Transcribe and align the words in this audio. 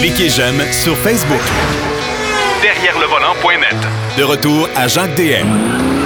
Cliquez 0.00 0.28
j'aime 0.28 0.60
sur 0.72 0.96
Facebook. 0.98 1.40
Derrière 2.62 2.98
le 2.98 3.06
volant.net. 3.06 3.76
De 4.18 4.22
retour 4.22 4.68
à 4.76 4.88
Jacques 4.88 5.14
DM. 5.16 5.46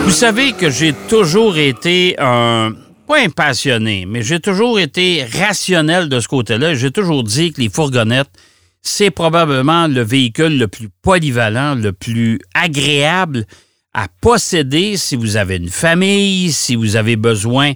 Vous 0.05 0.11
savez 0.11 0.53
que 0.53 0.71
j'ai 0.71 0.93
toujours 1.09 1.59
été 1.59 2.15
un 2.19 2.73
pas 3.07 3.21
un 3.21 3.31
passionné, 3.31 4.05
mais 4.07 4.23
j'ai 4.23 4.39
toujours 4.39 4.79
été 4.79 5.25
rationnel 5.25 6.09
de 6.09 6.21
ce 6.21 6.29
côté-là. 6.29 6.75
J'ai 6.75 6.91
toujours 6.91 7.25
dit 7.25 7.53
que 7.53 7.61
les 7.63 7.71
fourgonnettes, 7.71 8.31
c'est 8.83 9.11
probablement 9.11 9.87
le 9.87 10.03
véhicule 10.03 10.59
le 10.59 10.69
plus 10.69 10.91
polyvalent, 11.03 11.75
le 11.75 11.93
plus 11.93 12.39
agréable 12.55 13.47
à 13.95 14.09
posséder 14.21 14.97
si 14.97 15.17
vous 15.17 15.37
avez 15.37 15.57
une 15.57 15.71
famille, 15.71 16.53
si 16.53 16.77
vous 16.77 16.97
avez 16.97 17.17
besoin 17.17 17.73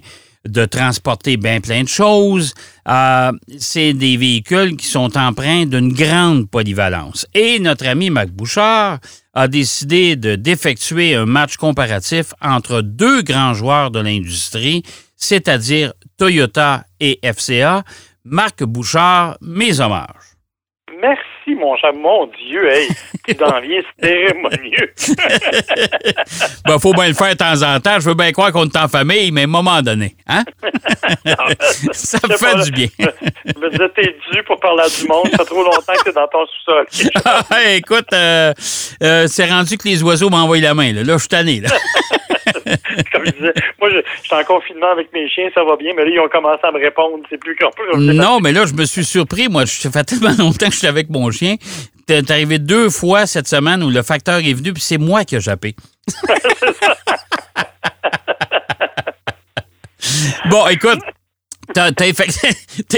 de 0.47 0.65
transporter 0.65 1.37
bien 1.37 1.61
plein 1.61 1.83
de 1.83 1.87
choses. 1.87 2.53
Euh, 2.87 3.31
c'est 3.57 3.93
des 3.93 4.17
véhicules 4.17 4.75
qui 4.75 4.87
sont 4.87 5.17
empreints 5.17 5.65
d'une 5.65 5.93
grande 5.93 6.49
polyvalence. 6.49 7.25
Et 7.33 7.59
notre 7.59 7.87
ami 7.87 8.09
Mac 8.09 8.29
Bouchard 8.29 8.99
a 9.33 9.47
décidé 9.47 10.15
de 10.15 10.35
d'effectuer 10.35 11.15
un 11.15 11.25
match 11.25 11.57
comparatif 11.57 12.33
entre 12.41 12.81
deux 12.81 13.21
grands 13.21 13.53
joueurs 13.53 13.89
de 13.91 13.99
l'industrie, 13.99 14.83
c'est-à-dire 15.15 15.93
Toyota 16.17 16.85
et 16.99 17.19
FCA. 17.23 17.83
Marc 18.25 18.63
Bouchard, 18.63 19.37
mes 19.41 19.79
hommages. 19.79 20.22
Mon 21.63 21.77
cher. 21.77 21.93
Mon 21.93 22.27
Dieu, 22.27 22.69
hey, 22.69 22.89
tu 23.25 23.35
t'en 23.35 23.61
viens 23.61 23.79
cérémonieux. 24.01 24.93
ben, 26.65 26.77
faut 26.77 26.91
bien 26.91 27.07
le 27.07 27.13
faire 27.13 27.29
de 27.29 27.37
temps 27.37 27.61
en 27.61 27.79
temps. 27.79 27.99
Je 28.01 28.09
veux 28.09 28.15
bien 28.15 28.33
croire 28.33 28.51
qu'on 28.51 28.65
est 28.65 28.75
en 28.75 28.89
famille, 28.89 29.31
mais 29.31 29.41
à 29.41 29.43
un 29.45 29.47
moment 29.47 29.81
donné, 29.81 30.13
hein? 30.27 30.43
ça 31.93 32.19
me 32.27 32.35
fait 32.35 32.63
du 32.65 32.71
bien. 32.71 32.87
Je 32.99 33.59
me 33.61 33.69
disais, 33.69 33.89
t'es 33.95 34.15
dû 34.31 34.43
pour 34.43 34.59
parler 34.59 34.83
à 34.83 34.89
du 34.89 35.07
monde. 35.07 35.29
Ça 35.31 35.37
fait 35.37 35.45
trop 35.45 35.63
longtemps 35.63 35.93
que 35.93 36.03
t'es 36.03 36.11
dans 36.11 36.27
ton 36.27 36.45
sous-sol. 36.47 36.85
Ah, 37.49 37.71
écoute, 37.71 38.11
euh, 38.13 38.53
euh, 39.01 39.27
c'est 39.27 39.45
rendu 39.45 39.77
que 39.77 39.87
les 39.87 40.03
oiseaux 40.03 40.29
m'envoient 40.29 40.59
la 40.59 40.73
main. 40.73 40.91
Là, 40.91 41.03
là 41.03 41.13
je 41.13 41.19
suis 41.19 41.29
tanné. 41.29 41.61
Là. 41.61 41.69
Comme 43.23 43.33
je 43.39 43.39
disais, 43.39 43.53
moi, 43.79 43.89
je, 43.89 44.01
suis 44.23 44.35
en 44.35 44.43
confinement 44.43 44.91
avec 44.91 45.11
mes 45.13 45.29
chiens, 45.29 45.49
ça 45.53 45.63
va 45.63 45.75
bien, 45.75 45.93
mais 45.95 46.03
là, 46.05 46.11
ils 46.13 46.19
ont 46.19 46.29
commencé 46.29 46.61
à 46.63 46.71
me 46.71 46.79
répondre. 46.79 47.23
C'est 47.29 47.37
plus 47.37 47.55
compliqué. 47.55 48.13
Non, 48.13 48.39
mais 48.39 48.51
là, 48.51 48.65
je 48.65 48.73
me 48.73 48.85
suis 48.85 49.05
surpris. 49.05 49.47
Moi, 49.49 49.65
ça 49.65 49.91
fait 49.91 50.03
tellement 50.03 50.35
longtemps 50.37 50.67
que 50.67 50.73
je 50.73 50.79
suis 50.79 50.87
avec 50.87 51.09
mon 51.09 51.31
chien. 51.31 51.55
T'es 52.05 52.29
arrivé 52.31 52.59
deux 52.59 52.89
fois 52.89 53.25
cette 53.25 53.47
semaine 53.47 53.81
où 53.83 53.89
le 53.89 54.03
facteur 54.03 54.39
est 54.39 54.53
venu, 54.53 54.73
puis 54.73 54.81
c'est 54.81 54.97
moi 54.97 55.23
qui 55.23 55.35
ai 55.35 55.39
jappé. 55.39 55.75
bon, 60.49 60.67
écoute, 60.67 60.99
t'as 61.73 61.91
as 61.97 62.07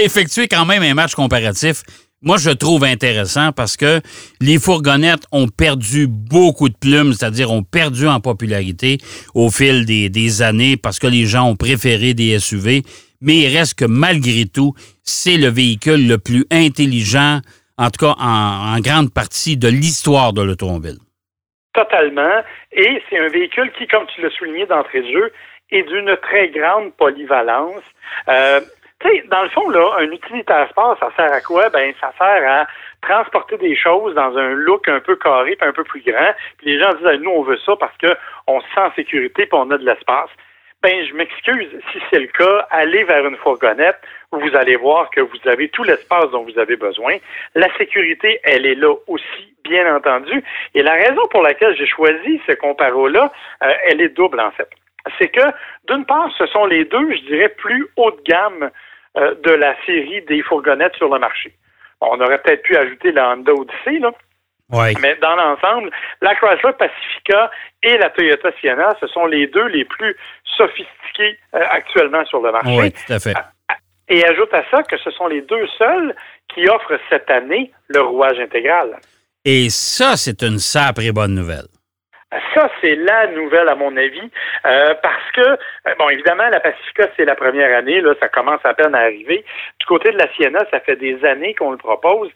effectué 0.02 0.48
quand 0.48 0.64
même 0.64 0.82
un 0.82 0.94
match 0.94 1.14
comparatif 1.14 1.84
moi, 2.26 2.38
je 2.38 2.50
trouve 2.50 2.82
intéressant 2.82 3.52
parce 3.52 3.76
que 3.76 4.00
les 4.40 4.58
fourgonnettes 4.58 5.26
ont 5.30 5.46
perdu 5.46 6.08
beaucoup 6.08 6.68
de 6.68 6.74
plumes, 6.76 7.12
c'est-à-dire 7.12 7.52
ont 7.52 7.62
perdu 7.62 8.08
en 8.08 8.18
popularité 8.18 8.98
au 9.32 9.48
fil 9.48 9.86
des, 9.86 10.42
années 10.42 10.76
parce 10.76 10.98
que 10.98 11.06
les 11.06 11.24
gens 11.24 11.48
ont 11.48 11.54
préféré 11.54 12.14
des 12.14 12.40
SUV. 12.40 12.82
Mais 13.20 13.36
il 13.36 13.56
reste 13.56 13.78
que 13.78 13.84
malgré 13.84 14.44
tout, 14.52 14.74
c'est 15.04 15.36
le 15.36 15.46
véhicule 15.46 16.08
le 16.08 16.18
plus 16.18 16.44
intelligent, 16.50 17.38
en 17.78 17.90
tout 17.90 18.04
cas 18.04 18.14
en, 18.18 18.80
grande 18.80 19.14
partie 19.14 19.56
de 19.56 19.68
l'histoire 19.68 20.32
de 20.32 20.42
l'automobile. 20.42 20.98
Totalement. 21.74 22.42
Et 22.72 23.02
c'est 23.08 23.20
un 23.20 23.28
véhicule 23.28 23.70
qui, 23.78 23.86
comme 23.86 24.04
tu 24.12 24.20
l'as 24.20 24.30
souligné 24.30 24.66
d'entrée 24.66 25.02
de 25.02 25.12
jeu, 25.12 25.32
est 25.70 25.84
d'une 25.84 26.16
très 26.22 26.48
grande 26.48 26.92
polyvalence. 26.96 27.84
Euh, 28.28 28.60
tu 29.00 29.08
sais, 29.08 29.24
dans 29.28 29.42
le 29.42 29.48
fond, 29.50 29.68
là, 29.68 29.96
un 29.98 30.10
utilitaire 30.10 30.68
sport, 30.70 30.96
ça 30.98 31.10
sert 31.16 31.32
à 31.32 31.40
quoi? 31.40 31.68
Ben, 31.68 31.92
ça 32.00 32.12
sert 32.16 32.50
à 32.50 32.66
transporter 33.02 33.58
des 33.58 33.76
choses 33.76 34.14
dans 34.14 34.36
un 34.36 34.50
look 34.54 34.88
un 34.88 35.00
peu 35.00 35.16
carré 35.16 35.56
puis 35.56 35.68
un 35.68 35.72
peu 35.72 35.84
plus 35.84 36.00
grand. 36.00 36.32
Puis 36.58 36.72
les 36.72 36.78
gens 36.78 36.92
disent, 36.94 37.20
nous, 37.20 37.30
on 37.30 37.42
veut 37.42 37.58
ça 37.58 37.76
parce 37.76 37.96
qu'on 37.98 38.60
se 38.60 38.66
sent 38.74 38.80
en 38.80 38.92
sécurité 38.94 39.46
puis 39.46 39.58
on 39.58 39.70
a 39.70 39.78
de 39.78 39.84
l'espace. 39.84 40.30
Ben, 40.82 41.04
je 41.04 41.14
m'excuse, 41.14 41.68
si 41.92 41.98
c'est 42.10 42.20
le 42.20 42.28
cas, 42.28 42.66
allez 42.70 43.02
vers 43.04 43.26
une 43.26 43.36
fourgonnette 43.38 43.98
où 44.32 44.38
vous 44.38 44.54
allez 44.54 44.76
voir 44.76 45.10
que 45.10 45.20
vous 45.20 45.38
avez 45.46 45.68
tout 45.68 45.82
l'espace 45.82 46.30
dont 46.30 46.44
vous 46.44 46.58
avez 46.58 46.76
besoin. 46.76 47.16
La 47.54 47.74
sécurité, 47.76 48.40
elle 48.44 48.66
est 48.66 48.74
là 48.74 48.94
aussi, 49.08 49.54
bien 49.64 49.94
entendu. 49.96 50.44
Et 50.74 50.82
la 50.82 50.92
raison 50.92 51.26
pour 51.30 51.42
laquelle 51.42 51.76
j'ai 51.76 51.86
choisi 51.86 52.40
ce 52.46 52.52
comparo-là, 52.52 53.32
euh, 53.62 53.72
elle 53.88 54.00
est 54.00 54.10
double, 54.10 54.40
en 54.40 54.50
fait. 54.52 54.68
C'est 55.18 55.28
que, 55.28 55.40
d'une 55.88 56.04
part, 56.04 56.30
ce 56.36 56.46
sont 56.46 56.66
les 56.66 56.84
deux, 56.84 57.12
je 57.14 57.22
dirais, 57.22 57.48
plus 57.48 57.88
haut 57.96 58.10
de 58.10 58.22
gamme 58.22 58.70
euh, 59.16 59.34
de 59.42 59.50
la 59.50 59.74
série 59.84 60.22
des 60.22 60.42
fourgonnettes 60.42 60.96
sur 60.96 61.12
le 61.12 61.18
marché. 61.18 61.54
On 62.00 62.20
aurait 62.20 62.40
peut-être 62.42 62.62
pu 62.62 62.76
ajouter 62.76 63.12
la 63.12 63.30
Honda 63.30 63.52
Odyssey, 63.52 63.98
là. 63.98 64.12
Mais 65.00 65.16
dans 65.22 65.36
l'ensemble, 65.36 65.90
la 66.20 66.34
Chrysler 66.34 66.72
Pacifica 66.76 67.50
et 67.82 67.96
la 67.98 68.10
Toyota 68.10 68.50
Sienna, 68.60 68.96
ce 69.00 69.06
sont 69.06 69.26
les 69.26 69.46
deux 69.46 69.66
les 69.66 69.84
plus 69.84 70.16
sophistiqués 70.56 71.38
euh, 71.54 71.60
actuellement 71.70 72.24
sur 72.26 72.40
le 72.40 72.50
marché. 72.50 72.76
Oui, 72.76 72.92
tout 72.92 73.12
à 73.12 73.20
fait. 73.20 73.34
Et 74.08 74.24
ajoute 74.24 74.52
à 74.52 74.64
ça 74.70 74.82
que 74.82 74.96
ce 74.98 75.10
sont 75.10 75.28
les 75.28 75.42
deux 75.42 75.66
seuls 75.78 76.14
qui 76.52 76.68
offrent 76.68 76.98
cette 77.08 77.30
année 77.30 77.72
le 77.88 78.00
rouage 78.00 78.38
intégral. 78.38 78.96
Et 79.44 79.70
ça, 79.70 80.16
c'est 80.16 80.42
une 80.42 80.58
sacrée 80.58 81.12
bonne 81.12 81.34
nouvelle. 81.34 81.66
Ça, 82.54 82.70
c'est 82.80 82.94
la 82.96 83.28
nouvelle, 83.28 83.68
à 83.68 83.74
mon 83.74 83.96
avis, 83.96 84.30
euh, 84.66 84.94
parce 85.02 85.30
que, 85.32 85.40
euh, 85.40 85.94
bon, 85.98 86.08
évidemment, 86.08 86.48
la 86.48 86.60
Pacifica, 86.60 87.08
c'est 87.16 87.24
la 87.24 87.34
première 87.34 87.76
année, 87.76 88.00
là, 88.00 88.14
ça 88.20 88.28
commence 88.28 88.60
à 88.64 88.74
peine 88.74 88.94
à 88.94 89.00
arriver. 89.00 89.44
Du 89.80 89.86
côté 89.86 90.10
de 90.10 90.18
la 90.18 90.32
Sienna, 90.34 90.60
ça 90.70 90.80
fait 90.80 90.96
des 90.96 91.24
années 91.24 91.54
qu'on 91.54 91.70
le 91.70 91.76
propose. 91.76 92.30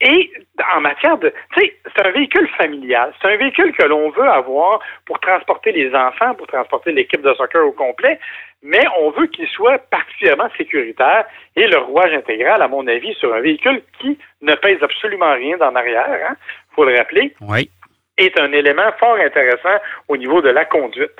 Et 0.00 0.32
en 0.74 0.80
matière 0.80 1.16
de, 1.18 1.32
tu 1.54 1.60
sais, 1.60 1.76
c'est 1.84 2.06
un 2.06 2.10
véhicule 2.10 2.48
familial. 2.58 3.12
C'est 3.20 3.28
un 3.28 3.36
véhicule 3.36 3.72
que 3.72 3.84
l'on 3.84 4.10
veut 4.10 4.28
avoir 4.28 4.80
pour 5.06 5.20
transporter 5.20 5.72
les 5.72 5.94
enfants, 5.94 6.34
pour 6.34 6.46
transporter 6.48 6.92
l'équipe 6.92 7.22
de 7.22 7.32
soccer 7.34 7.64
au 7.64 7.72
complet, 7.72 8.18
mais 8.62 8.82
on 8.98 9.10
veut 9.10 9.28
qu'il 9.28 9.48
soit 9.48 9.78
particulièrement 9.90 10.48
sécuritaire. 10.58 11.24
Et 11.54 11.66
le 11.68 11.78
rouage 11.78 12.12
intégral, 12.12 12.60
à 12.60 12.68
mon 12.68 12.86
avis, 12.88 13.14
sur 13.14 13.32
un 13.32 13.40
véhicule 13.40 13.82
qui 14.00 14.18
ne 14.42 14.54
pèse 14.56 14.82
absolument 14.82 15.32
rien 15.32 15.56
dans 15.58 15.70
l'arrière, 15.70 16.28
hein, 16.28 16.36
faut 16.74 16.84
le 16.84 16.96
rappeler. 16.96 17.32
Oui 17.40 17.70
est 18.16 18.38
un 18.38 18.52
élément 18.52 18.90
fort 18.98 19.16
intéressant 19.16 19.82
au 20.08 20.16
niveau 20.16 20.40
de 20.40 20.50
la 20.50 20.64
conduite. 20.64 21.18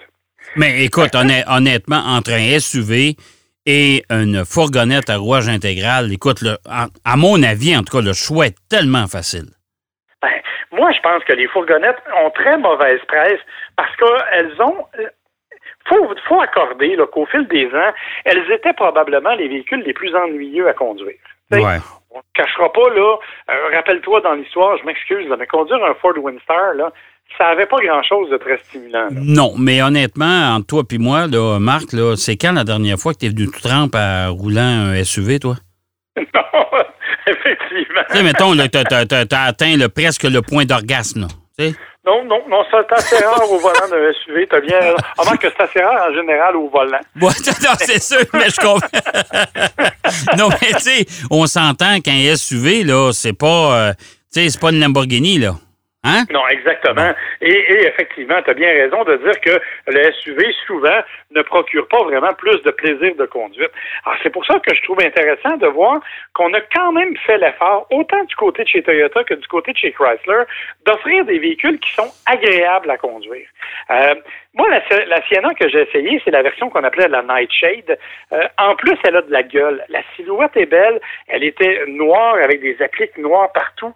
Mais 0.56 0.84
écoute, 0.84 1.14
honnêtement, 1.14 2.02
entre 2.06 2.32
un 2.32 2.58
SUV 2.58 3.16
et 3.66 4.04
une 4.10 4.44
fourgonnette 4.44 5.10
à 5.10 5.16
rouage 5.16 5.48
intégral, 5.48 6.12
écoute, 6.12 6.42
le, 6.42 6.56
à, 6.68 7.16
mon 7.16 7.42
avis, 7.42 7.76
en 7.76 7.82
tout 7.82 7.96
cas, 7.96 8.04
le 8.04 8.12
choix 8.12 8.46
est 8.46 8.56
tellement 8.68 9.06
facile. 9.06 9.48
Ben, 10.22 10.30
moi, 10.70 10.92
je 10.92 11.00
pense 11.00 11.24
que 11.24 11.32
les 11.32 11.48
fourgonnettes 11.48 12.02
ont 12.22 12.30
très 12.30 12.58
mauvaise 12.58 13.00
presse 13.08 13.40
parce 13.76 13.94
qu'elles 13.96 14.60
ont 14.60 14.86
faut, 15.86 16.14
faut 16.26 16.40
accorder 16.40 16.96
qu'au 17.12 17.26
fil 17.26 17.46
des 17.48 17.66
ans, 17.66 17.92
elles 18.24 18.50
étaient 18.50 18.72
probablement 18.72 19.34
les 19.34 19.48
véhicules 19.48 19.82
les 19.84 19.92
plus 19.92 20.14
ennuyeux 20.14 20.68
à 20.68 20.72
conduire. 20.72 21.18
Ouais 21.50 21.78
on 22.14 22.18
ne 22.18 22.22
cachera 22.32 22.72
pas, 22.72 22.88
là, 22.94 23.16
euh, 23.50 23.76
rappelle-toi 23.76 24.20
dans 24.20 24.34
l'histoire, 24.34 24.78
je 24.78 24.84
m'excuse, 24.84 25.26
mais 25.36 25.46
conduire 25.46 25.84
un 25.84 25.94
Ford 25.94 26.16
Windstar, 26.16 26.74
là, 26.74 26.92
ça 27.36 27.44
n'avait 27.46 27.66
pas 27.66 27.78
grand-chose 27.78 28.30
de 28.30 28.36
très 28.36 28.58
stimulant. 28.58 29.08
Non, 29.10 29.54
mais 29.58 29.82
honnêtement, 29.82 30.54
entre 30.54 30.66
toi 30.66 30.82
et 30.90 30.98
moi, 30.98 31.26
là, 31.26 31.58
Marc, 31.58 31.92
là, 31.92 32.14
c'est 32.16 32.36
quand 32.36 32.52
la 32.52 32.62
dernière 32.62 32.98
fois 32.98 33.14
que 33.14 33.18
tu 33.18 33.26
es 33.26 33.28
venu 33.30 33.46
tout 33.46 33.60
trempe 33.60 33.96
à 33.96 34.28
roulant 34.28 34.92
un 34.92 35.02
SUV, 35.02 35.40
toi? 35.40 35.56
non, 36.16 36.22
effectivement. 37.26 38.02
Tu 38.10 38.16
sais, 38.16 38.22
mettons, 38.22 38.52
tu 38.52 39.34
as, 39.34 39.42
atteint 39.42 39.76
presque 39.88 40.22
le 40.22 40.40
point 40.40 40.64
d'orgasme, 40.64 41.26
tu 41.58 41.64
sais? 41.64 41.74
Non, 42.06 42.22
non, 42.24 42.42
non, 42.50 42.62
c'est 42.70 42.92
assez 42.92 43.24
rare 43.24 43.50
au 43.50 43.58
volant 43.58 43.88
d'un 43.88 44.12
SUV. 44.12 44.46
T'as 44.50 44.60
bien 44.60 44.78
raison. 44.78 44.96
Ah, 45.16 45.36
que 45.38 45.48
c'est 45.48 45.62
assez 45.62 45.80
rare 45.80 46.10
en 46.10 46.14
général 46.14 46.54
au 46.56 46.68
volant. 46.68 47.00
non, 47.16 47.30
c'est 47.78 48.02
sûr, 48.02 48.18
mais 48.34 48.50
je 48.50 48.56
comprends. 48.56 48.86
non, 50.36 50.50
mais 50.50 50.72
tu 50.74 50.80
sais, 50.80 51.06
on 51.30 51.46
s'entend 51.46 52.00
qu'un 52.00 52.36
SUV, 52.36 52.84
là, 52.84 53.10
c'est 53.12 53.32
pas, 53.32 53.46
euh, 53.88 53.92
tu 54.32 54.42
sais, 54.42 54.50
c'est 54.50 54.60
pas 54.60 54.70
une 54.70 54.80
Lamborghini, 54.80 55.38
là. 55.38 55.54
Hein? 56.04 56.24
Non, 56.30 56.46
exactement. 56.48 57.12
Et, 57.40 57.86
effectivement, 57.86 58.40
tu 58.42 58.50
as 58.50 58.54
bien 58.54 58.68
raison 58.68 59.04
de 59.04 59.16
dire 59.16 59.40
que 59.40 59.58
le 59.86 60.12
SUV, 60.12 60.52
souvent, 60.66 61.00
ne 61.30 61.42
procure 61.42 61.88
pas 61.88 62.02
vraiment 62.04 62.34
plus 62.34 62.62
de 62.62 62.70
plaisir 62.70 63.14
de 63.16 63.24
conduite. 63.24 63.70
Alors, 64.04 64.18
c'est 64.22 64.30
pour 64.30 64.44
ça 64.44 64.58
que 64.60 64.74
je 64.74 64.82
trouve 64.82 65.00
intéressant 65.00 65.56
de 65.56 65.66
voir 65.66 66.00
qu'on 66.34 66.52
a 66.52 66.60
quand 66.60 66.92
même 66.92 67.16
fait 67.26 67.38
l'effort, 67.38 67.86
autant 67.90 68.22
du 68.24 68.36
côté 68.36 68.64
de 68.64 68.68
chez 68.68 68.82
Toyota 68.82 69.24
que 69.24 69.34
du 69.34 69.46
côté 69.48 69.72
de 69.72 69.78
chez 69.78 69.92
Chrysler, 69.92 70.44
d'offrir 70.84 71.24
des 71.24 71.38
véhicules 71.38 71.78
qui 71.80 71.92
sont 71.94 72.10
agréables 72.26 72.90
à 72.90 72.98
conduire. 72.98 73.48
Euh, 73.90 74.14
moi, 74.54 74.68
la, 74.70 75.22
Sienna 75.26 75.52
que 75.54 75.68
j'ai 75.68 75.82
essayée, 75.82 76.22
c'est 76.24 76.30
la 76.30 76.42
version 76.42 76.70
qu'on 76.70 76.84
appelait 76.84 77.08
la 77.08 77.22
Nightshade. 77.22 77.98
Euh, 78.32 78.46
en 78.58 78.76
plus, 78.76 78.96
elle 79.04 79.16
a 79.16 79.22
de 79.22 79.32
la 79.32 79.42
gueule. 79.42 79.84
La 79.88 80.00
silhouette 80.14 80.56
est 80.56 80.66
belle. 80.66 81.00
Elle 81.26 81.42
était 81.42 81.84
noire 81.88 82.36
avec 82.36 82.60
des 82.60 82.76
appliques 82.80 83.18
noires 83.18 83.50
partout. 83.52 83.92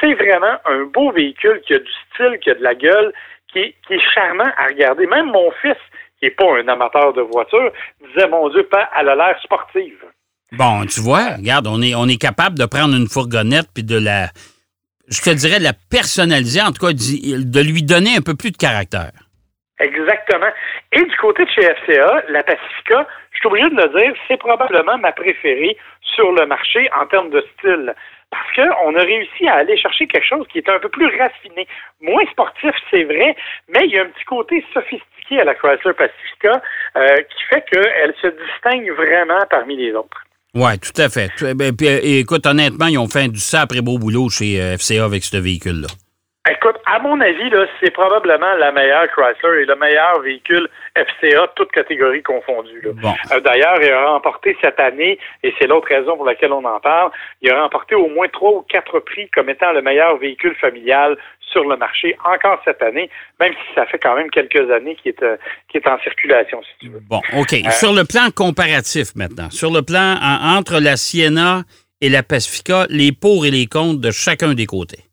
C'est 0.00 0.14
vraiment 0.14 0.56
un 0.64 0.84
beau 0.86 1.12
véhicule 1.12 1.60
qui 1.64 1.74
a 1.74 1.78
du 1.78 1.92
style, 2.12 2.38
qui 2.42 2.50
a 2.50 2.54
de 2.54 2.62
la 2.62 2.74
gueule, 2.74 3.12
qui 3.52 3.60
est, 3.60 3.74
qui 3.86 3.94
est 3.94 4.12
charmant 4.12 4.50
à 4.56 4.66
regarder. 4.66 5.06
Même 5.06 5.26
mon 5.26 5.52
fils, 5.62 5.78
qui 6.18 6.24
n'est 6.24 6.32
pas 6.32 6.58
un 6.58 6.66
amateur 6.66 7.12
de 7.12 7.22
voiture, 7.22 7.70
disait, 8.08 8.28
mon 8.28 8.48
Dieu, 8.48 8.68
elle 8.98 9.08
a 9.08 9.14
l'air 9.14 9.40
sportive. 9.44 10.04
Bon, 10.50 10.86
tu 10.86 11.00
vois, 11.00 11.36
regarde, 11.36 11.68
on 11.68 11.80
est, 11.80 11.94
on 11.94 12.08
est 12.08 12.20
capable 12.20 12.58
de 12.58 12.66
prendre 12.66 12.96
une 12.96 13.06
fourgonnette 13.06 13.68
puis 13.72 13.84
de 13.84 13.96
la, 13.96 14.26
je 15.06 15.20
te 15.20 15.30
dirais, 15.30 15.60
de 15.60 15.64
la 15.64 15.72
personnaliser, 15.72 16.60
en 16.60 16.72
tout 16.72 16.84
cas, 16.84 16.92
de 16.92 17.60
lui 17.60 17.84
donner 17.84 18.16
un 18.16 18.22
peu 18.22 18.34
plus 18.34 18.50
de 18.50 18.56
caractère. 18.56 19.12
Exactement. 19.80 20.50
Et 20.92 21.02
du 21.02 21.16
côté 21.16 21.44
de 21.44 21.50
chez 21.50 21.62
FCA, 21.62 22.22
la 22.28 22.42
Pacifica, 22.42 23.06
je 23.32 23.38
suis 23.38 23.48
obligé 23.48 23.70
de 23.70 23.76
le 23.76 23.88
dire, 23.98 24.12
c'est 24.28 24.36
probablement 24.36 24.98
ma 24.98 25.12
préférée 25.12 25.76
sur 26.02 26.30
le 26.32 26.46
marché 26.46 26.88
en 27.00 27.06
termes 27.06 27.30
de 27.30 27.44
style. 27.58 27.94
Parce 28.30 28.54
qu'on 28.54 28.94
a 28.94 29.02
réussi 29.02 29.48
à 29.48 29.54
aller 29.54 29.76
chercher 29.76 30.06
quelque 30.06 30.26
chose 30.26 30.46
qui 30.52 30.58
est 30.58 30.68
un 30.68 30.78
peu 30.78 30.88
plus 30.88 31.06
raffiné. 31.18 31.66
Moins 32.00 32.24
sportif, 32.30 32.72
c'est 32.90 33.04
vrai, 33.04 33.34
mais 33.68 33.86
il 33.86 33.90
y 33.90 33.98
a 33.98 34.02
un 34.02 34.06
petit 34.06 34.24
côté 34.24 34.64
sophistiqué 34.72 35.40
à 35.40 35.44
la 35.44 35.54
Chrysler 35.54 35.94
Pacifica 35.94 36.62
euh, 36.96 37.16
qui 37.16 37.42
fait 37.48 37.64
qu'elle 37.72 38.14
se 38.20 38.28
distingue 38.28 38.90
vraiment 38.92 39.40
parmi 39.48 39.76
les 39.76 39.92
autres. 39.94 40.24
Oui, 40.54 40.78
tout 40.78 41.00
à 41.00 41.08
fait. 41.08 41.30
Ben, 41.54 41.72
euh, 41.82 42.00
écoute, 42.02 42.44
honnêtement, 42.46 42.86
ils 42.86 42.98
ont 42.98 43.08
fait 43.08 43.28
du 43.28 43.38
sacré 43.38 43.80
beau 43.80 43.98
boulot 43.98 44.28
chez 44.28 44.60
euh, 44.60 44.76
FCA 44.76 45.04
avec 45.04 45.24
ce 45.24 45.36
véhicule-là. 45.36 45.88
Écoute, 46.48 46.76
à 46.86 46.98
mon 46.98 47.20
avis, 47.20 47.50
c'est 47.82 47.90
probablement 47.90 48.54
la 48.54 48.72
meilleure 48.72 49.08
Chrysler 49.08 49.62
et 49.62 49.66
le 49.66 49.76
meilleur 49.76 50.20
véhicule 50.20 50.68
FCA, 50.96 51.52
toutes 51.54 51.70
catégories 51.70 52.22
confondues. 52.22 52.82
Euh, 52.86 53.40
d'ailleurs, 53.40 53.76
il 53.82 53.90
a 53.90 54.12
remporté 54.12 54.56
cette 54.62 54.80
année, 54.80 55.18
et 55.42 55.52
c'est 55.58 55.66
l'autre 55.66 55.88
raison 55.88 56.16
pour 56.16 56.24
laquelle 56.24 56.52
on 56.52 56.64
en 56.64 56.80
parle, 56.80 57.10
il 57.42 57.50
a 57.50 57.62
remporté 57.62 57.94
au 57.94 58.08
moins 58.08 58.26
trois 58.28 58.52
ou 58.52 58.62
quatre 58.62 59.00
prix 59.00 59.28
comme 59.34 59.50
étant 59.50 59.72
le 59.72 59.82
meilleur 59.82 60.16
véhicule 60.16 60.54
familial 60.56 61.18
sur 61.52 61.68
le 61.68 61.76
marché 61.76 62.16
encore 62.24 62.58
cette 62.64 62.80
année, 62.80 63.10
même 63.38 63.52
si 63.52 63.74
ça 63.74 63.84
fait 63.84 63.98
quand 63.98 64.16
même 64.16 64.30
quelques 64.30 64.70
années 64.70 64.96
qu'il 64.96 65.10
est, 65.10 65.22
euh, 65.22 65.36
est 65.74 65.86
en 65.86 65.98
circulation, 65.98 66.62
si 66.62 66.86
tu 66.86 66.88
veux. 66.90 67.00
Bon, 67.00 67.20
OK. 67.36 67.52
Euh, 67.52 67.70
sur 67.70 67.92
le 67.92 68.04
plan 68.04 68.30
comparatif 68.34 69.14
maintenant, 69.14 69.50
sur 69.50 69.70
le 69.70 69.82
plan 69.82 70.16
entre 70.56 70.80
la 70.80 70.96
Sienna 70.96 71.64
et 72.00 72.08
la 72.08 72.22
Pacifica, 72.22 72.86
les 72.88 73.12
pour 73.12 73.44
et 73.44 73.50
les 73.50 73.66
contre 73.66 74.00
de 74.00 74.10
chacun 74.10 74.54
des 74.54 74.64
côtés. 74.64 75.09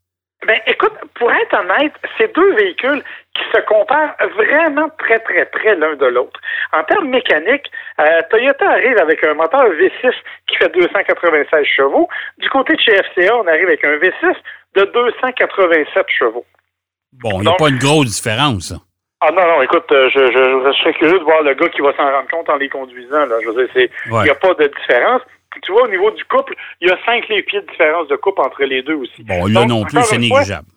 Pour 1.18 1.31
être 1.31 1.60
honnête, 1.60 1.94
c'est 2.18 2.34
deux 2.34 2.54
véhicules 2.56 3.04
qui 3.34 3.44
se 3.54 3.62
comparent 3.66 4.16
vraiment 4.36 4.90
très, 5.00 5.19
très 5.19 5.46
près 5.46 5.75
l'un 5.75 5.96
de 5.96 6.06
l'autre. 6.06 6.40
En 6.74 6.84
termes 6.84 7.10
mécaniques, 7.10 7.72
euh, 8.00 8.22
Toyota 8.30 8.69
arrive 8.69 8.98
avec 9.00 9.24
un 9.24 9.34
moteur 9.34 9.64
V6 9.64 10.14
qui 10.48 10.58
fait 10.58 10.69
296 10.74 11.66
chevaux. 11.66 12.08
Du 12.38 12.50
côté 12.50 12.75
de 12.75 12.81
chez 12.81 12.96
FCA, 12.96 13.36
on 13.36 13.48
arrive 13.48 13.68
avec 13.68 13.84
un 13.84 13.98
V6 13.98 14.36
de 14.75 14.84
287 14.86 16.06
chevaux. 16.10 16.46
Bon, 17.14 17.40
il 17.40 17.42
n'y 17.42 17.48
a 17.48 17.54
pas 17.54 17.69
une 17.69 17.80
grosse 17.80 18.16
différence. 18.16 18.74
Ah 19.19 19.31
non, 19.31 19.42
non, 19.42 19.62
écoute, 19.64 19.92
euh, 19.92 20.10
je, 20.14 20.19
je, 20.19 20.68
je 20.68 20.78
serais 20.78 20.94
curieux 20.94 21.18
de 21.18 21.24
voir 21.24 21.42
le 21.42 21.56
gars 21.56 21.69
qui 21.69 21.81
va 21.81 21.96
s'en 21.96 22.12
rendre 22.12 22.30
compte 22.30 22.50
en 22.50 22.58
les 22.58 22.69
conduisant. 22.69 23.25
Là. 23.25 23.38
Je 23.42 23.50
veux 23.50 23.68
dire, 23.68 23.88
il 24.06 24.24
n'y 24.24 24.30
a 24.30 24.36
pas 24.36 24.54
de 24.54 24.68
différence 24.68 25.22
tu 25.64 25.72
vois, 25.72 25.84
au 25.84 25.88
niveau 25.88 26.12
du 26.12 26.24
couple, 26.25 26.56
il 26.81 26.88
y 26.88 26.92
a 26.92 26.98
cinq 27.06 27.28
les 27.30 27.42
pieds 27.44 27.62
de 27.62 27.68
différence 27.68 28.08
de 28.08 28.16
couple 28.16 28.42
entre 28.42 28.64
les 28.64 28.81
deux 28.81 28.96
aussi. 28.96 29.24
Bon, 29.24 29.46
là 29.48 29.66
non 29.66 29.84
plus, 29.84 30.02
c'est 30.04 30.18
négligeable. 30.18 30.68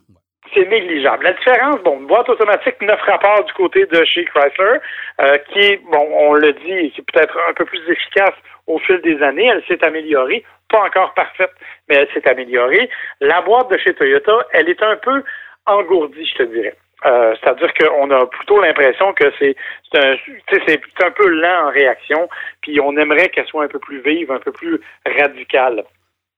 Négligeable. 0.66 1.24
La 1.24 1.32
différence, 1.32 1.80
bon, 1.82 1.98
une 2.00 2.06
boîte 2.06 2.28
automatique, 2.28 2.80
neuf 2.82 3.00
rapports 3.02 3.44
du 3.44 3.52
côté 3.52 3.86
de 3.86 4.04
chez 4.04 4.24
Chrysler, 4.24 4.78
euh, 5.20 5.38
qui 5.48 5.58
est, 5.60 5.80
bon, 5.90 6.08
on 6.12 6.34
le 6.34 6.52
dit, 6.52 6.90
qui 6.90 7.00
est 7.00 7.12
peut-être 7.12 7.36
un 7.48 7.52
peu 7.54 7.64
plus 7.64 7.82
efficace 7.88 8.34
au 8.66 8.78
fil 8.78 9.00
des 9.02 9.22
années. 9.22 9.46
Elle 9.46 9.62
s'est 9.66 9.84
améliorée. 9.84 10.44
Pas 10.68 10.82
encore 10.82 11.14
parfaite, 11.14 11.52
mais 11.88 11.96
elle 11.96 12.08
s'est 12.14 12.28
améliorée. 12.28 12.88
La 13.20 13.40
boîte 13.40 13.70
de 13.70 13.78
chez 13.78 13.94
Toyota, 13.94 14.46
elle 14.52 14.68
est 14.68 14.82
un 14.82 14.96
peu 14.96 15.22
engourdie, 15.66 16.26
je 16.26 16.34
te 16.34 16.42
dirais. 16.44 16.74
Euh, 17.06 17.34
c'est-à-dire 17.40 17.72
qu'on 17.74 18.10
a 18.10 18.26
plutôt 18.26 18.60
l'impression 18.60 19.12
que 19.14 19.24
c'est 19.38 19.56
un, 19.96 20.12
un 20.12 21.10
peu 21.10 21.28
lent 21.28 21.66
en 21.66 21.70
réaction, 21.70 22.28
puis 22.60 22.78
on 22.80 22.96
aimerait 22.96 23.30
qu'elle 23.30 23.46
soit 23.46 23.64
un 23.64 23.68
peu 23.68 23.78
plus 23.78 24.00
vive, 24.00 24.30
un 24.30 24.38
peu 24.38 24.52
plus 24.52 24.80
radicale. 25.06 25.84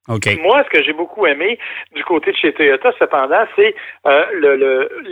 Moi, 0.08 0.64
ce 0.64 0.70
que 0.70 0.82
j'ai 0.82 0.92
beaucoup 0.92 1.26
aimé 1.26 1.58
du 1.94 2.02
côté 2.04 2.32
de 2.32 2.36
chez 2.36 2.52
Toyota, 2.52 2.92
cependant, 2.98 3.44
c'est 3.54 3.74
euh, 4.06 4.24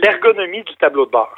l'ergonomie 0.03 0.63
du 0.63 0.75
tableau 0.75 1.05
de 1.05 1.11
bord. 1.11 1.35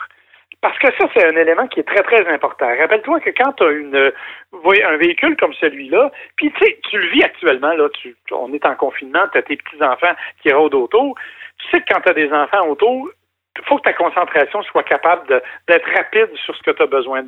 Parce 0.61 0.79
que 0.79 0.87
ça, 0.97 1.09
c'est 1.13 1.25
un 1.25 1.35
élément 1.35 1.67
qui 1.67 1.81
est 1.81 1.83
très, 1.83 2.01
très 2.03 2.25
important. 2.33 2.65
Rappelle-toi 2.65 3.19
que 3.19 3.31
quand 3.31 3.51
tu 3.51 3.63
as 3.63 3.71
une, 3.71 4.13
un 4.53 4.97
véhicule 4.97 5.35
comme 5.35 5.53
celui-là, 5.55 6.09
puis 6.37 6.51
tu 6.53 6.65
sais, 6.65 6.79
tu 6.89 6.97
le 6.97 7.07
vis 7.09 7.23
actuellement, 7.23 7.73
là, 7.73 7.89
tu, 7.89 8.15
on 8.31 8.51
est 8.53 8.65
en 8.65 8.75
confinement, 8.75 9.27
tu 9.33 9.39
as 9.39 9.41
tes 9.41 9.57
petits-enfants 9.57 10.15
qui 10.41 10.53
rôdent 10.53 10.75
autour. 10.75 11.15
Tu 11.57 11.69
sais 11.69 11.81
que 11.81 11.93
quand 11.93 11.99
tu 11.99 12.09
as 12.09 12.13
des 12.13 12.31
enfants 12.31 12.65
autour, 12.69 13.09
il 13.57 13.65
faut 13.65 13.77
que 13.77 13.83
ta 13.83 13.93
concentration 13.93 14.63
soit 14.63 14.83
capable 14.83 15.41
d'être 15.67 15.89
rapide 15.93 16.29
sur 16.45 16.55
ce 16.55 16.63
que 16.63 16.71
tu 16.71 16.81
as 16.81 16.87
besoin 16.87 17.23